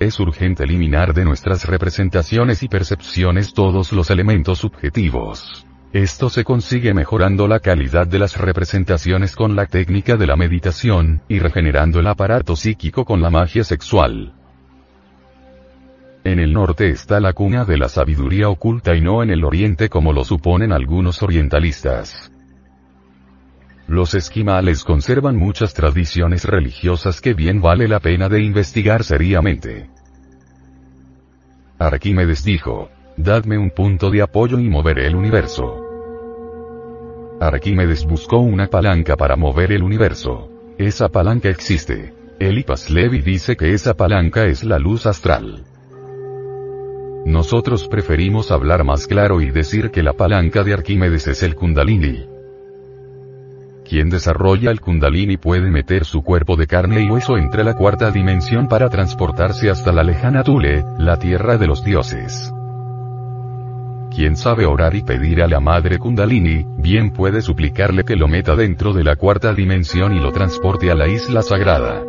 Es 0.00 0.18
urgente 0.18 0.64
eliminar 0.64 1.14
de 1.14 1.24
nuestras 1.24 1.64
representaciones 1.64 2.64
y 2.64 2.68
percepciones 2.68 3.54
todos 3.54 3.92
los 3.92 4.10
elementos 4.10 4.58
subjetivos. 4.58 5.64
Esto 5.92 6.28
se 6.28 6.42
consigue 6.42 6.92
mejorando 6.92 7.46
la 7.46 7.60
calidad 7.60 8.08
de 8.08 8.18
las 8.18 8.36
representaciones 8.36 9.36
con 9.36 9.54
la 9.54 9.66
técnica 9.66 10.16
de 10.16 10.26
la 10.26 10.34
meditación, 10.34 11.22
y 11.28 11.38
regenerando 11.38 12.00
el 12.00 12.08
aparato 12.08 12.56
psíquico 12.56 13.04
con 13.04 13.22
la 13.22 13.30
magia 13.30 13.62
sexual. 13.62 14.35
En 16.26 16.40
el 16.40 16.52
norte 16.52 16.88
está 16.88 17.20
la 17.20 17.34
cuna 17.34 17.64
de 17.64 17.78
la 17.78 17.88
sabiduría 17.88 18.48
oculta 18.48 18.96
y 18.96 19.00
no 19.00 19.22
en 19.22 19.30
el 19.30 19.44
oriente 19.44 19.88
como 19.88 20.12
lo 20.12 20.24
suponen 20.24 20.72
algunos 20.72 21.22
orientalistas. 21.22 22.32
Los 23.86 24.12
esquimales 24.12 24.82
conservan 24.82 25.36
muchas 25.36 25.72
tradiciones 25.72 26.44
religiosas 26.44 27.20
que 27.20 27.32
bien 27.32 27.62
vale 27.62 27.86
la 27.86 28.00
pena 28.00 28.28
de 28.28 28.42
investigar 28.42 29.04
seriamente. 29.04 29.88
Arquímedes 31.78 32.42
dijo, 32.42 32.90
Dadme 33.16 33.56
un 33.56 33.70
punto 33.70 34.10
de 34.10 34.22
apoyo 34.22 34.58
y 34.58 34.68
moveré 34.68 35.06
el 35.06 35.14
universo. 35.14 35.80
Arquímedes 37.40 38.04
buscó 38.04 38.38
una 38.38 38.66
palanca 38.66 39.16
para 39.16 39.36
mover 39.36 39.70
el 39.70 39.84
universo. 39.84 40.50
Esa 40.76 41.08
palanca 41.08 41.50
existe. 41.50 42.12
Elipas 42.40 42.90
Levi 42.90 43.20
dice 43.20 43.56
que 43.56 43.74
esa 43.74 43.94
palanca 43.94 44.46
es 44.46 44.64
la 44.64 44.80
luz 44.80 45.06
astral. 45.06 45.62
Nosotros 47.26 47.88
preferimos 47.88 48.52
hablar 48.52 48.84
más 48.84 49.08
claro 49.08 49.40
y 49.40 49.50
decir 49.50 49.90
que 49.90 50.04
la 50.04 50.12
palanca 50.12 50.62
de 50.62 50.74
Arquímedes 50.74 51.26
es 51.26 51.42
el 51.42 51.56
Kundalini. 51.56 52.24
Quien 53.84 54.10
desarrolla 54.10 54.70
el 54.70 54.80
Kundalini 54.80 55.36
puede 55.36 55.68
meter 55.68 56.04
su 56.04 56.22
cuerpo 56.22 56.54
de 56.54 56.68
carne 56.68 57.02
y 57.02 57.10
hueso 57.10 57.36
entre 57.36 57.64
la 57.64 57.74
cuarta 57.74 58.12
dimensión 58.12 58.68
para 58.68 58.88
transportarse 58.88 59.68
hasta 59.70 59.90
la 59.90 60.04
lejana 60.04 60.44
Tule, 60.44 60.84
la 61.00 61.18
tierra 61.18 61.58
de 61.58 61.66
los 61.66 61.82
dioses. 61.82 62.52
Quien 64.14 64.36
sabe 64.36 64.64
orar 64.64 64.94
y 64.94 65.02
pedir 65.02 65.42
a 65.42 65.48
la 65.48 65.58
madre 65.58 65.98
Kundalini, 65.98 66.64
bien 66.78 67.10
puede 67.10 67.42
suplicarle 67.42 68.04
que 68.04 68.14
lo 68.14 68.28
meta 68.28 68.54
dentro 68.54 68.92
de 68.92 69.02
la 69.02 69.16
cuarta 69.16 69.52
dimensión 69.52 70.16
y 70.16 70.20
lo 70.20 70.30
transporte 70.30 70.92
a 70.92 70.94
la 70.94 71.08
isla 71.08 71.42
sagrada. 71.42 72.04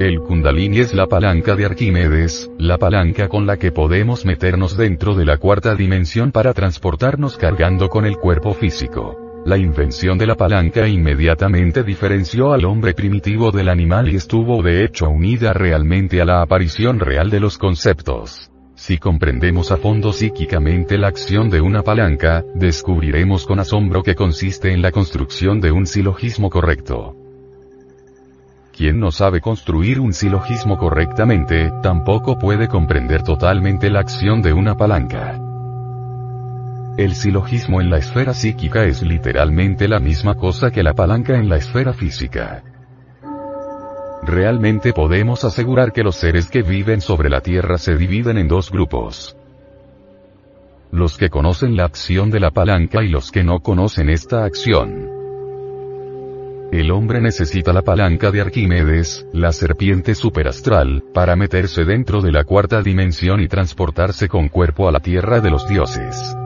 El 0.00 0.20
kundalini 0.20 0.78
es 0.78 0.94
la 0.94 1.06
palanca 1.06 1.54
de 1.56 1.66
Arquímedes, 1.66 2.50
la 2.56 2.78
palanca 2.78 3.28
con 3.28 3.46
la 3.46 3.58
que 3.58 3.70
podemos 3.70 4.24
meternos 4.24 4.74
dentro 4.74 5.14
de 5.14 5.26
la 5.26 5.36
cuarta 5.36 5.74
dimensión 5.74 6.32
para 6.32 6.54
transportarnos 6.54 7.36
cargando 7.36 7.90
con 7.90 8.06
el 8.06 8.16
cuerpo 8.16 8.54
físico. 8.54 9.42
La 9.44 9.58
invención 9.58 10.16
de 10.16 10.26
la 10.26 10.36
palanca 10.36 10.88
inmediatamente 10.88 11.82
diferenció 11.82 12.54
al 12.54 12.64
hombre 12.64 12.94
primitivo 12.94 13.50
del 13.50 13.68
animal 13.68 14.08
y 14.08 14.16
estuvo 14.16 14.62
de 14.62 14.84
hecho 14.84 15.10
unida 15.10 15.52
realmente 15.52 16.22
a 16.22 16.24
la 16.24 16.40
aparición 16.40 16.98
real 16.98 17.28
de 17.28 17.40
los 17.40 17.58
conceptos. 17.58 18.50
Si 18.76 18.96
comprendemos 18.96 19.70
a 19.70 19.76
fondo 19.76 20.14
psíquicamente 20.14 20.96
la 20.96 21.08
acción 21.08 21.50
de 21.50 21.60
una 21.60 21.82
palanca, 21.82 22.42
descubriremos 22.54 23.44
con 23.44 23.60
asombro 23.60 24.02
que 24.02 24.14
consiste 24.14 24.72
en 24.72 24.80
la 24.80 24.92
construcción 24.92 25.60
de 25.60 25.72
un 25.72 25.84
silogismo 25.84 26.48
correcto. 26.48 27.19
Quien 28.80 28.98
no 28.98 29.12
sabe 29.12 29.42
construir 29.42 30.00
un 30.00 30.14
silogismo 30.14 30.78
correctamente, 30.78 31.70
tampoco 31.82 32.38
puede 32.38 32.66
comprender 32.66 33.22
totalmente 33.22 33.90
la 33.90 34.00
acción 34.00 34.40
de 34.40 34.54
una 34.54 34.74
palanca. 34.74 35.38
El 36.96 37.14
silogismo 37.14 37.82
en 37.82 37.90
la 37.90 37.98
esfera 37.98 38.32
psíquica 38.32 38.84
es 38.84 39.02
literalmente 39.02 39.86
la 39.86 40.00
misma 40.00 40.34
cosa 40.34 40.70
que 40.70 40.82
la 40.82 40.94
palanca 40.94 41.36
en 41.36 41.50
la 41.50 41.58
esfera 41.58 41.92
física. 41.92 42.62
Realmente 44.22 44.94
podemos 44.94 45.44
asegurar 45.44 45.92
que 45.92 46.02
los 46.02 46.16
seres 46.16 46.50
que 46.50 46.62
viven 46.62 47.02
sobre 47.02 47.28
la 47.28 47.42
Tierra 47.42 47.76
se 47.76 47.96
dividen 47.96 48.38
en 48.38 48.48
dos 48.48 48.70
grupos. 48.70 49.36
Los 50.90 51.18
que 51.18 51.28
conocen 51.28 51.76
la 51.76 51.84
acción 51.84 52.30
de 52.30 52.40
la 52.40 52.50
palanca 52.50 53.04
y 53.04 53.10
los 53.10 53.30
que 53.30 53.44
no 53.44 53.60
conocen 53.60 54.08
esta 54.08 54.46
acción. 54.46 55.19
El 56.72 56.92
hombre 56.92 57.20
necesita 57.20 57.72
la 57.72 57.82
palanca 57.82 58.30
de 58.30 58.40
Arquímedes, 58.40 59.26
la 59.32 59.50
serpiente 59.50 60.14
superastral, 60.14 61.02
para 61.12 61.34
meterse 61.34 61.84
dentro 61.84 62.22
de 62.22 62.30
la 62.30 62.44
cuarta 62.44 62.80
dimensión 62.80 63.40
y 63.40 63.48
transportarse 63.48 64.28
con 64.28 64.48
cuerpo 64.48 64.88
a 64.88 64.92
la 64.92 65.00
tierra 65.00 65.40
de 65.40 65.50
los 65.50 65.68
dioses. 65.68 66.36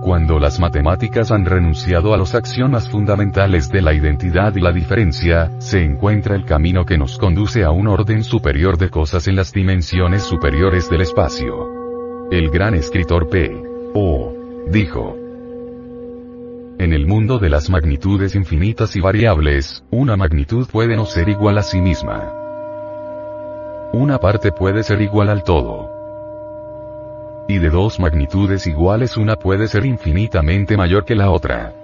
Cuando 0.00 0.38
las 0.38 0.58
matemáticas 0.58 1.30
han 1.30 1.44
renunciado 1.44 2.14
a 2.14 2.16
los 2.16 2.34
axiomas 2.34 2.88
fundamentales 2.88 3.68
de 3.68 3.82
la 3.82 3.92
identidad 3.92 4.56
y 4.56 4.60
la 4.60 4.72
diferencia, 4.72 5.50
se 5.60 5.84
encuentra 5.84 6.34
el 6.34 6.46
camino 6.46 6.86
que 6.86 6.96
nos 6.96 7.18
conduce 7.18 7.62
a 7.62 7.70
un 7.70 7.88
orden 7.88 8.24
superior 8.24 8.78
de 8.78 8.88
cosas 8.88 9.28
en 9.28 9.36
las 9.36 9.52
dimensiones 9.52 10.22
superiores 10.22 10.88
del 10.88 11.02
espacio. 11.02 12.30
El 12.30 12.48
gran 12.48 12.72
escritor 12.72 13.28
P. 13.28 13.62
O. 13.92 14.32
dijo, 14.70 15.29
en 16.80 16.94
el 16.94 17.06
mundo 17.06 17.38
de 17.38 17.50
las 17.50 17.68
magnitudes 17.68 18.34
infinitas 18.34 18.96
y 18.96 19.00
variables, 19.00 19.84
una 19.90 20.16
magnitud 20.16 20.66
puede 20.66 20.96
no 20.96 21.04
ser 21.04 21.28
igual 21.28 21.58
a 21.58 21.62
sí 21.62 21.78
misma. 21.78 22.32
Una 23.92 24.18
parte 24.18 24.50
puede 24.50 24.82
ser 24.82 25.02
igual 25.02 25.28
al 25.28 25.44
todo. 25.44 25.90
Y 27.48 27.58
de 27.58 27.68
dos 27.68 28.00
magnitudes 28.00 28.66
iguales 28.66 29.18
una 29.18 29.36
puede 29.36 29.68
ser 29.68 29.84
infinitamente 29.84 30.78
mayor 30.78 31.04
que 31.04 31.14
la 31.14 31.30
otra. 31.30 31.74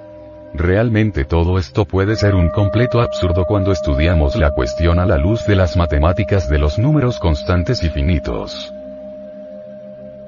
Realmente 0.55 1.27
todo 1.27 1.59
esto 1.59 1.85
puede 1.85 2.17
ser 2.17 2.35
un 2.35 2.49
completo 2.49 3.03
absurdo 3.03 3.45
cuando 3.45 3.73
estudiamos 3.73 4.35
la 4.37 4.53
cuestión 4.53 4.99
a 4.99 5.05
la 5.05 5.19
luz 5.19 5.45
de 5.47 5.57
las 5.57 5.77
matemáticas 5.77 6.49
de 6.49 6.59
los 6.59 6.79
números 6.79 7.19
constantes 7.19 7.83
y 7.85 7.91
finitos. 7.91 8.73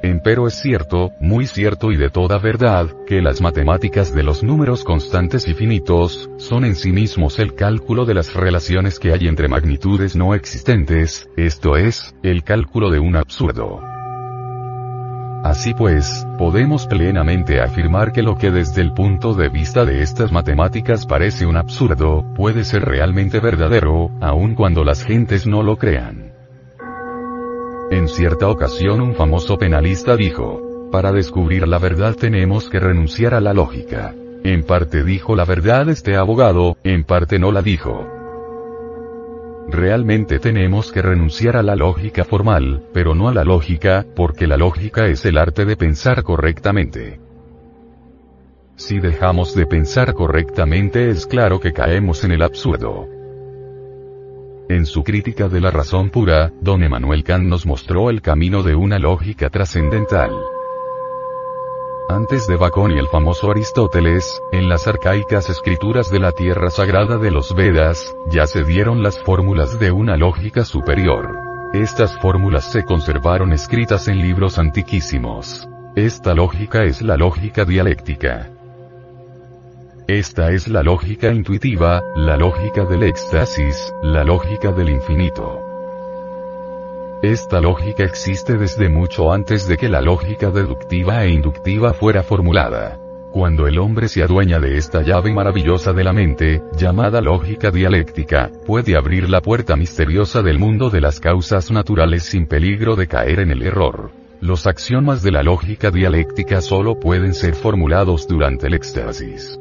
Empero 0.02 0.46
es 0.46 0.54
cierto, 0.54 1.10
muy 1.20 1.46
cierto 1.46 1.90
y 1.90 1.96
de 1.96 2.08
toda 2.08 2.38
verdad, 2.38 2.86
que 3.06 3.20
las 3.20 3.40
matemáticas 3.40 4.14
de 4.14 4.22
los 4.22 4.44
números 4.44 4.84
constantes 4.84 5.48
y 5.48 5.54
finitos, 5.54 6.30
son 6.36 6.64
en 6.64 6.76
sí 6.76 6.92
mismos 6.92 7.40
el 7.40 7.54
cálculo 7.54 8.04
de 8.04 8.14
las 8.14 8.32
relaciones 8.34 9.00
que 9.00 9.12
hay 9.12 9.26
entre 9.26 9.48
magnitudes 9.48 10.14
no 10.14 10.34
existentes, 10.34 11.28
esto 11.36 11.76
es, 11.76 12.14
el 12.22 12.44
cálculo 12.44 12.90
de 12.90 13.00
un 13.00 13.16
absurdo. 13.16 13.80
Así 15.42 15.74
pues, 15.74 16.26
podemos 16.36 16.86
plenamente 16.86 17.60
afirmar 17.60 18.12
que 18.12 18.22
lo 18.22 18.36
que 18.36 18.52
desde 18.52 18.82
el 18.82 18.92
punto 18.92 19.34
de 19.34 19.48
vista 19.48 19.84
de 19.84 20.02
estas 20.02 20.30
matemáticas 20.30 21.06
parece 21.06 21.44
un 21.44 21.56
absurdo, 21.56 22.24
puede 22.36 22.62
ser 22.62 22.84
realmente 22.84 23.40
verdadero, 23.40 24.10
aun 24.20 24.54
cuando 24.54 24.84
las 24.84 25.04
gentes 25.04 25.44
no 25.46 25.64
lo 25.64 25.76
crean. 25.76 26.27
En 27.90 28.06
cierta 28.06 28.48
ocasión 28.48 29.00
un 29.00 29.14
famoso 29.14 29.56
penalista 29.56 30.14
dijo, 30.14 30.90
para 30.92 31.10
descubrir 31.10 31.66
la 31.66 31.78
verdad 31.78 32.14
tenemos 32.14 32.68
que 32.68 32.80
renunciar 32.80 33.32
a 33.32 33.40
la 33.40 33.54
lógica. 33.54 34.14
En 34.44 34.62
parte 34.62 35.02
dijo 35.04 35.34
la 35.34 35.46
verdad 35.46 35.88
este 35.88 36.16
abogado, 36.16 36.76
en 36.84 37.04
parte 37.04 37.38
no 37.38 37.50
la 37.50 37.62
dijo. 37.62 38.06
Realmente 39.68 40.38
tenemos 40.38 40.92
que 40.92 41.00
renunciar 41.00 41.56
a 41.56 41.62
la 41.62 41.76
lógica 41.76 42.24
formal, 42.24 42.84
pero 42.92 43.14
no 43.14 43.28
a 43.28 43.34
la 43.34 43.44
lógica, 43.44 44.04
porque 44.14 44.46
la 44.46 44.58
lógica 44.58 45.06
es 45.06 45.24
el 45.24 45.38
arte 45.38 45.64
de 45.64 45.76
pensar 45.76 46.22
correctamente. 46.22 47.20
Si 48.76 49.00
dejamos 49.00 49.54
de 49.54 49.66
pensar 49.66 50.12
correctamente 50.12 51.08
es 51.08 51.26
claro 51.26 51.58
que 51.58 51.72
caemos 51.72 52.22
en 52.24 52.32
el 52.32 52.42
absurdo. 52.42 53.17
En 54.68 54.84
su 54.84 55.02
crítica 55.02 55.48
de 55.48 55.62
la 55.62 55.70
razón 55.70 56.10
pura, 56.10 56.52
don 56.60 56.82
Emanuel 56.82 57.24
Kant 57.24 57.44
nos 57.44 57.64
mostró 57.64 58.10
el 58.10 58.20
camino 58.20 58.62
de 58.62 58.74
una 58.74 58.98
lógica 58.98 59.48
trascendental. 59.48 60.30
Antes 62.10 62.46
de 62.46 62.56
Bacón 62.56 62.92
y 62.92 62.98
el 62.98 63.06
famoso 63.06 63.50
Aristóteles, 63.50 64.42
en 64.52 64.68
las 64.68 64.86
arcaicas 64.86 65.48
escrituras 65.48 66.10
de 66.10 66.18
la 66.18 66.32
tierra 66.32 66.68
sagrada 66.68 67.16
de 67.16 67.30
los 67.30 67.54
Vedas, 67.54 68.14
ya 68.30 68.46
se 68.46 68.62
dieron 68.62 69.02
las 69.02 69.18
fórmulas 69.18 69.78
de 69.78 69.90
una 69.90 70.18
lógica 70.18 70.64
superior. 70.66 71.38
Estas 71.72 72.18
fórmulas 72.20 72.70
se 72.70 72.84
conservaron 72.84 73.54
escritas 73.54 74.06
en 74.08 74.18
libros 74.18 74.58
antiquísimos. 74.58 75.66
Esta 75.96 76.34
lógica 76.34 76.84
es 76.84 77.00
la 77.00 77.16
lógica 77.16 77.64
dialéctica. 77.64 78.50
Esta 80.08 80.52
es 80.52 80.68
la 80.68 80.82
lógica 80.82 81.30
intuitiva, 81.30 82.02
la 82.16 82.38
lógica 82.38 82.86
del 82.86 83.02
éxtasis, 83.02 83.92
la 84.02 84.24
lógica 84.24 84.72
del 84.72 84.88
infinito. 84.88 85.60
Esta 87.22 87.60
lógica 87.60 88.04
existe 88.04 88.56
desde 88.56 88.88
mucho 88.88 89.30
antes 89.30 89.68
de 89.68 89.76
que 89.76 89.90
la 89.90 90.00
lógica 90.00 90.50
deductiva 90.50 91.24
e 91.24 91.28
inductiva 91.28 91.92
fuera 91.92 92.22
formulada. 92.22 92.98
Cuando 93.34 93.66
el 93.66 93.78
hombre 93.78 94.08
se 94.08 94.22
adueña 94.22 94.58
de 94.58 94.78
esta 94.78 95.02
llave 95.02 95.30
maravillosa 95.30 95.92
de 95.92 96.04
la 96.04 96.14
mente, 96.14 96.62
llamada 96.74 97.20
lógica 97.20 97.70
dialéctica, 97.70 98.50
puede 98.64 98.96
abrir 98.96 99.28
la 99.28 99.42
puerta 99.42 99.76
misteriosa 99.76 100.40
del 100.40 100.58
mundo 100.58 100.88
de 100.88 101.02
las 101.02 101.20
causas 101.20 101.70
naturales 101.70 102.22
sin 102.22 102.46
peligro 102.46 102.96
de 102.96 103.08
caer 103.08 103.40
en 103.40 103.50
el 103.50 103.60
error. 103.60 104.10
Los 104.40 104.66
axiomas 104.66 105.22
de 105.22 105.32
la 105.32 105.42
lógica 105.42 105.90
dialéctica 105.90 106.62
solo 106.62 106.98
pueden 106.98 107.34
ser 107.34 107.54
formulados 107.54 108.26
durante 108.26 108.68
el 108.68 108.72
éxtasis. 108.72 109.60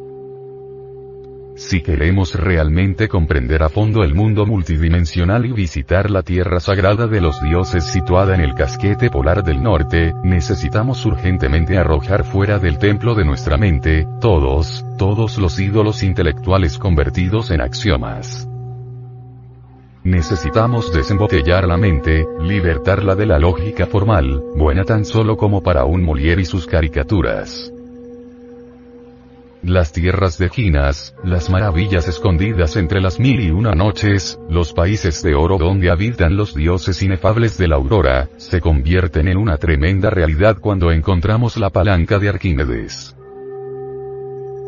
Si 1.57 1.81
queremos 1.81 2.35
realmente 2.35 3.07
comprender 3.07 3.63
a 3.63 3.69
fondo 3.69 4.03
el 4.03 4.13
mundo 4.13 4.45
multidimensional 4.45 5.43
y 5.47 5.53
visitar 5.53 6.11
la 6.11 6.21
tierra 6.21 6.59
sagrada 6.59 7.07
de 7.07 7.19
los 7.19 7.41
dioses 7.41 7.83
situada 7.83 8.35
en 8.35 8.41
el 8.41 8.53
casquete 8.53 9.09
polar 9.09 9.43
del 9.43 9.63
norte, 9.63 10.13
necesitamos 10.23 11.03
urgentemente 11.07 11.75
arrojar 11.79 12.25
fuera 12.25 12.59
del 12.59 12.77
templo 12.77 13.15
de 13.15 13.25
nuestra 13.25 13.57
mente, 13.57 14.05
todos, 14.21 14.85
todos 14.99 15.39
los 15.39 15.59
ídolos 15.59 16.03
intelectuales 16.03 16.77
convertidos 16.77 17.49
en 17.49 17.61
axiomas. 17.61 18.47
Necesitamos 20.03 20.93
desembotellar 20.93 21.67
la 21.67 21.77
mente, 21.77 22.27
libertarla 22.39 23.15
de 23.15 23.25
la 23.25 23.39
lógica 23.39 23.87
formal, 23.87 24.43
buena 24.55 24.83
tan 24.83 25.05
solo 25.05 25.37
como 25.37 25.63
para 25.63 25.85
un 25.85 26.05
Molière 26.05 26.41
y 26.41 26.45
sus 26.45 26.67
caricaturas 26.67 27.73
las 29.63 29.91
tierras 29.91 30.37
de 30.37 30.49
Ginas, 30.49 31.15
las 31.23 31.49
maravillas 31.49 32.07
escondidas 32.07 32.75
entre 32.77 33.01
las 33.01 33.19
mil 33.19 33.41
y 33.41 33.51
una 33.51 33.73
noches, 33.73 34.39
los 34.49 34.73
países 34.73 35.21
de 35.23 35.35
oro 35.35 35.57
donde 35.57 35.89
habitan 35.89 36.37
los 36.37 36.53
dioses 36.53 37.01
inefables 37.01 37.57
de 37.57 37.67
la 37.67 37.75
aurora, 37.75 38.29
se 38.37 38.61
convierten 38.61 39.27
en 39.27 39.37
una 39.37 39.57
tremenda 39.57 40.09
realidad 40.09 40.57
cuando 40.59 40.91
encontramos 40.91 41.57
la 41.57 41.69
palanca 41.69 42.19
de 42.19 42.29
Arquímedes. 42.29 43.15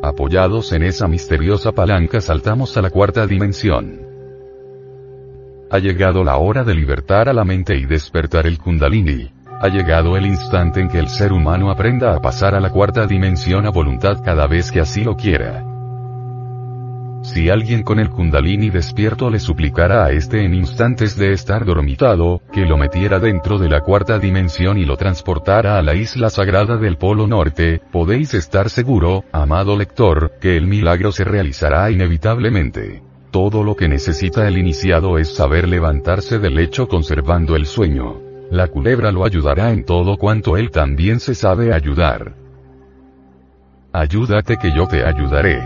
Apoyados 0.01 0.71
en 0.71 0.83
esa 0.83 1.07
misteriosa 1.07 1.71
palanca 1.73 2.21
saltamos 2.21 2.75
a 2.77 2.81
la 2.81 2.89
cuarta 2.89 3.27
dimensión. 3.27 3.99
Ha 5.71 5.77
llegado 5.79 6.23
la 6.23 6.37
hora 6.37 6.63
de 6.63 6.73
libertar 6.73 7.29
a 7.29 7.33
la 7.33 7.43
mente 7.43 7.75
y 7.75 7.85
despertar 7.85 8.47
el 8.47 8.57
kundalini. 8.57 9.31
Ha 9.61 9.67
llegado 9.67 10.15
el 10.15 10.25
instante 10.25 10.79
en 10.79 10.87
que 10.87 10.99
el 10.99 11.09
ser 11.09 11.33
humano 11.33 11.69
aprenda 11.69 12.15
a 12.15 12.21
pasar 12.21 12.55
a 12.55 12.61
la 12.61 12.69
cuarta 12.69 13.05
dimensión 13.05 13.65
a 13.65 13.71
voluntad 13.71 14.21
cada 14.23 14.47
vez 14.47 14.71
que 14.71 14.79
así 14.79 15.03
lo 15.03 15.17
quiera. 15.17 15.65
Si 17.23 17.49
alguien 17.49 17.83
con 17.83 17.99
el 17.99 18.09
kundalini 18.09 18.69
despierto 18.69 19.29
le 19.29 19.39
suplicara 19.39 20.05
a 20.05 20.11
este 20.11 20.45
en 20.45 20.53
instantes 20.53 21.17
de 21.17 21.33
estar 21.33 21.65
dormitado, 21.65 22.41
que 22.53 22.65
lo 22.65 22.77
metiera 22.77 23.19
dentro 23.19 23.59
de 23.59 23.67
la 23.67 23.81
cuarta 23.81 24.17
dimensión 24.17 24.77
y 24.77 24.85
lo 24.85 24.95
transportara 24.95 25.77
a 25.77 25.81
la 25.81 25.93
isla 25.93 26.29
sagrada 26.29 26.77
del 26.77 26.95
Polo 26.97 27.27
Norte, 27.27 27.81
podéis 27.91 28.33
estar 28.35 28.69
seguro, 28.69 29.25
amado 29.33 29.77
lector, 29.77 30.35
que 30.39 30.55
el 30.55 30.67
milagro 30.67 31.11
se 31.11 31.25
realizará 31.25 31.91
inevitablemente. 31.91 33.03
Todo 33.29 33.65
lo 33.65 33.75
que 33.75 33.89
necesita 33.89 34.47
el 34.47 34.57
iniciado 34.57 35.17
es 35.17 35.35
saber 35.35 35.67
levantarse 35.67 36.39
del 36.39 36.55
lecho 36.55 36.87
conservando 36.87 37.57
el 37.57 37.65
sueño. 37.65 38.28
La 38.51 38.67
culebra 38.67 39.11
lo 39.11 39.25
ayudará 39.25 39.71
en 39.71 39.85
todo 39.85 40.17
cuanto 40.17 40.57
él 40.57 40.71
también 40.71 41.19
se 41.19 41.35
sabe 41.35 41.71
ayudar. 41.71 42.33
Ayúdate 43.93 44.57
que 44.57 44.71
yo 44.75 44.87
te 44.87 45.05
ayudaré. 45.05 45.61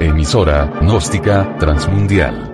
Emisora, 0.00 0.70
gnóstica, 0.82 1.56
transmundial 1.58 2.53